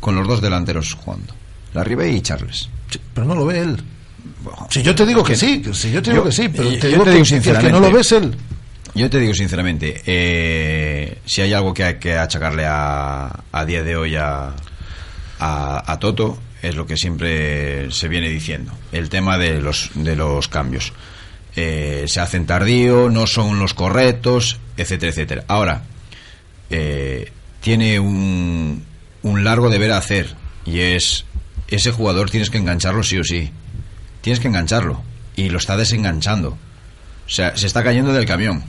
[0.00, 1.34] con los dos delanteros jugando.
[1.74, 2.68] La Ribey y Charles.
[3.12, 3.82] pero no lo ve él
[4.70, 6.78] si yo te digo que sí si yo te digo Yo- que sí pero yo-
[6.78, 8.34] te digo te que, digo que el que sinceramente, no lo ves él
[8.94, 13.82] Yo te digo sinceramente, eh, si hay algo que hay que achacarle a, a día
[13.82, 14.54] de hoy a,
[15.38, 20.16] a, a Toto, es lo que siempre se viene diciendo, el tema de los, de
[20.16, 20.92] los cambios.
[21.56, 25.44] Eh, se hacen tardío, no son los correctos, etcétera, etcétera.
[25.48, 25.82] Ahora,
[26.70, 28.84] eh, tiene un,
[29.22, 31.24] un largo deber a hacer y es
[31.68, 33.50] ese jugador tienes que engancharlo sí o sí.
[34.20, 35.02] Tienes que engancharlo
[35.36, 36.50] y lo está desenganchando.
[36.50, 38.64] O sea, se está cayendo del camión.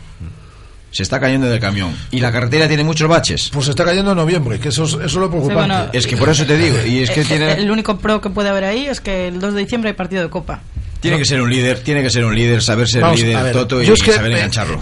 [0.92, 1.96] Se está cayendo del camión.
[2.12, 3.50] Y la carretera tiene muchos baches.
[3.54, 6.08] pues se está cayendo en noviembre que eso, es- eso es lo preocupante bueno, Es
[6.08, 6.78] que por eso te digo.
[6.86, 9.40] Y es que Eh, tiene, El único pro que puede haber ahí es que el
[9.40, 10.62] 2 de diciembre hay partido de Copa.
[11.00, 11.80] tiene que ser un líder.
[11.84, 14.32] Tiene que ser un líder, saber ser Vamos, líder, ver, Toto, y, es que, saber
[14.32, 14.82] eh, engancharlo.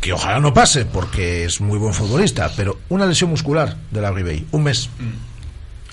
[0.00, 4.10] que ojalá no pase porque es muy buen futbolista, pero una lesión muscular de la
[4.10, 4.90] Ribey, un mes.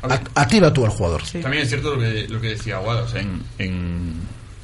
[0.02, 1.22] A- Activa tú al jugador.
[1.42, 4.14] También es cierto lo que, lo que decía Aguada, o sea, en, en,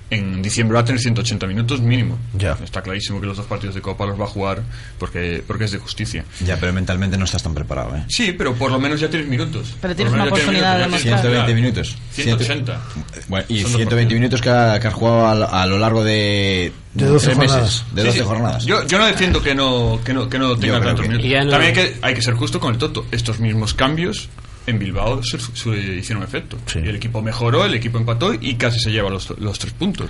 [0.09, 2.17] en diciembre va a tener 180 minutos mínimo.
[2.37, 2.57] Ya.
[2.63, 4.61] Está clarísimo que los dos partidos de Copa los va a jugar
[4.99, 6.23] porque, porque es de justicia.
[6.45, 8.03] Ya, pero mentalmente no estás tan preparado, ¿eh?
[8.07, 9.75] Sí, pero por lo menos ya tienes minutos.
[9.81, 11.97] Pero tienes una oportunidad de tienes- 120 minutos.
[12.11, 12.81] 180.
[13.27, 16.03] Bueno, y Son dos 120 minutos que, ha- que has jugado a, a lo largo
[16.03, 17.85] de, De 12 tres meses, jornadas.
[17.93, 18.25] de Sí, 12 sí.
[18.25, 18.65] jornadas.
[18.65, 21.51] Yo, yo no defiendo que no, que no, que no tenga tantos que- minutos.
[21.51, 23.05] También hay que, hay que ser justo con el Toto.
[23.11, 24.29] Estos mismos cambios
[24.67, 26.57] en Bilbao se, se hicieron efecto.
[26.65, 26.79] Sí.
[26.83, 30.09] Y el equipo mejoró, el equipo empató y casi se lleva los, los tres puntos.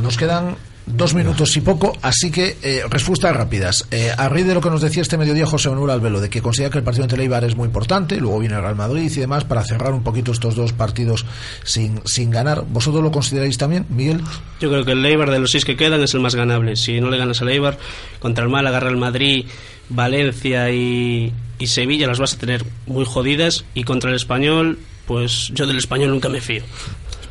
[0.00, 3.86] Nos quedan dos minutos y poco, así que eh, respuestas rápidas.
[3.90, 6.40] Eh, a raíz de lo que nos decía este mediodía José Manuel Albelo, de que
[6.40, 9.20] considera que el partido ante Leibar es muy importante, luego viene el Real Madrid y
[9.20, 11.26] demás, para cerrar un poquito estos dos partidos
[11.62, 12.64] sin, sin ganar.
[12.68, 14.20] ¿Vosotros lo consideráis también, Miguel?
[14.60, 16.76] Yo creo que el Eibar de los seis que quedan es el más ganable.
[16.76, 17.78] Si no le ganas al Eibar,
[18.18, 19.46] contra el Málaga, Real Madrid,
[19.90, 23.64] Valencia y, y Sevilla las vas a tener muy jodidas.
[23.74, 26.62] Y contra el Español, pues yo del Español nunca me fío.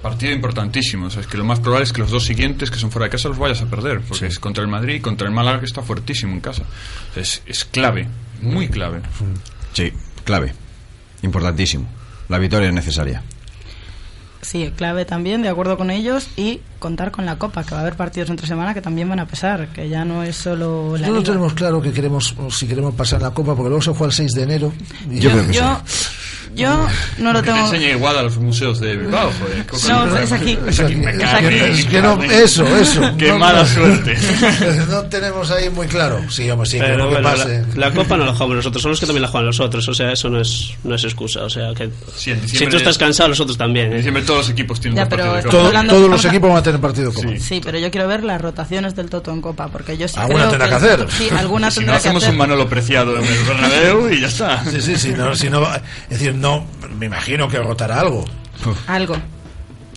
[0.01, 2.77] Partido importantísimo, o sea, es que lo más probable es que los dos siguientes que
[2.77, 5.27] son fuera de casa los vayas a perder, porque es contra el Madrid y contra
[5.27, 6.63] el Málaga que está fuertísimo en casa.
[7.09, 8.07] O sea, es, es clave,
[8.41, 9.01] muy clave.
[9.73, 9.91] Sí,
[10.23, 10.53] clave.
[11.23, 11.87] Importantísimo.
[12.29, 13.23] La victoria es necesaria.
[14.41, 17.81] Sí, clave también, de acuerdo con ellos, y contar con la Copa, que va a
[17.81, 21.07] haber partidos entre semana que también van a pesar, que ya no es solo la
[21.07, 21.31] No lo Liga.
[21.33, 24.31] tenemos claro que queremos, si queremos pasar la Copa, porque luego se juega el 6
[24.33, 24.73] de enero.
[25.09, 25.81] y- Yo, yo,
[26.55, 26.87] yo
[27.19, 27.57] no lo tengo...
[27.59, 29.65] enseñe igual a los museos de Bilbao, joder.
[30.09, 30.57] No, es aquí.
[30.67, 31.17] Es aquí, me Es
[31.85, 33.01] que- es no, eso, eso.
[33.17, 33.65] Qué No, mala no.
[33.67, 34.17] suerte.
[34.89, 36.19] No tenemos ahí muy claro.
[36.29, 37.63] Sí, hombre, sí, Pero pero que bueno, pase.
[37.75, 39.87] la, la Copa no la jugamos nosotros, son los que también la juegan los otros,
[39.87, 41.91] o sea, eso no es, no es excusa, o sea, que en
[42.47, 43.93] si tú estás cansado, los otros también.
[43.93, 44.01] ¿eh?
[44.01, 45.49] Siempre todos los equipos tienen Ya, pero de Copa.
[45.51, 47.29] Todo- hablando- todos los equipos van a tener partido Copa.
[47.39, 50.39] Sí, pero yo quiero ver las rotaciones del Toto en Copa, porque yo sí Alguna
[50.39, 51.07] creo tendrá que hacer.
[51.11, 52.33] Sí, alguna Si no hacemos hacer.
[52.33, 54.63] un Manolo Preciado en el Bernabéu y ya está.
[54.65, 55.13] Sí, sí, sí.
[55.15, 56.65] No, si no, es decir, no,
[56.97, 58.25] me imagino que rotará algo.
[58.87, 59.15] Algo.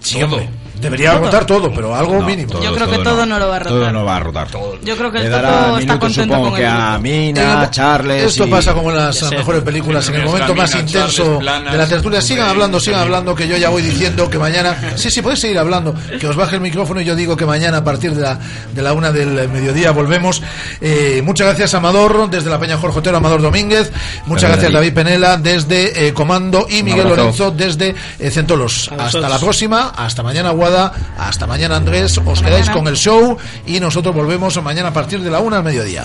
[0.00, 0.48] Sí, hombre.
[0.80, 1.20] Debería Todo.
[1.24, 2.60] rotar todo, pero algo No, mínimo.
[2.62, 3.72] Yo creo que todo no lo va a rotar.
[3.78, 4.48] Todo no va a rotar.
[4.82, 6.98] Yo creo que el Le Toto dará está contento supongo con que el a.
[6.98, 8.24] Mina, Eh, Charles.
[8.24, 9.30] Esto y- pasa como en las sé.
[9.36, 12.20] mejores películas, en el momento más Mina, intenso Charles, Planas, de la tertulia.
[12.20, 14.76] Sigan hablando, sigan hablando, que yo ya voy diciendo que mañana.
[14.96, 15.94] Sí, sí, podéis seguir hablando.
[16.18, 18.38] Que os baje el micrófono y yo digo que mañana a partir de la,
[18.72, 20.42] de la una del mediodía volvemos.
[20.80, 23.90] Eh, muchas gracias, Amador, desde la Peña Jorge Otero, Amador Domínguez.
[24.26, 27.08] Muchas Gracias, gracias, David Penela, desde eh, Comando y Miguel.
[27.08, 28.90] Lorenzo, desde eh, Centolos.
[28.96, 30.50] Hasta la próxima, hasta mañana,
[31.18, 32.18] Hasta mañana, Andrés.
[32.18, 32.74] Os Hasta quedáis mañana.
[32.74, 36.04] con el show y nosotros volvemos mañana a partir de la una al mediodía.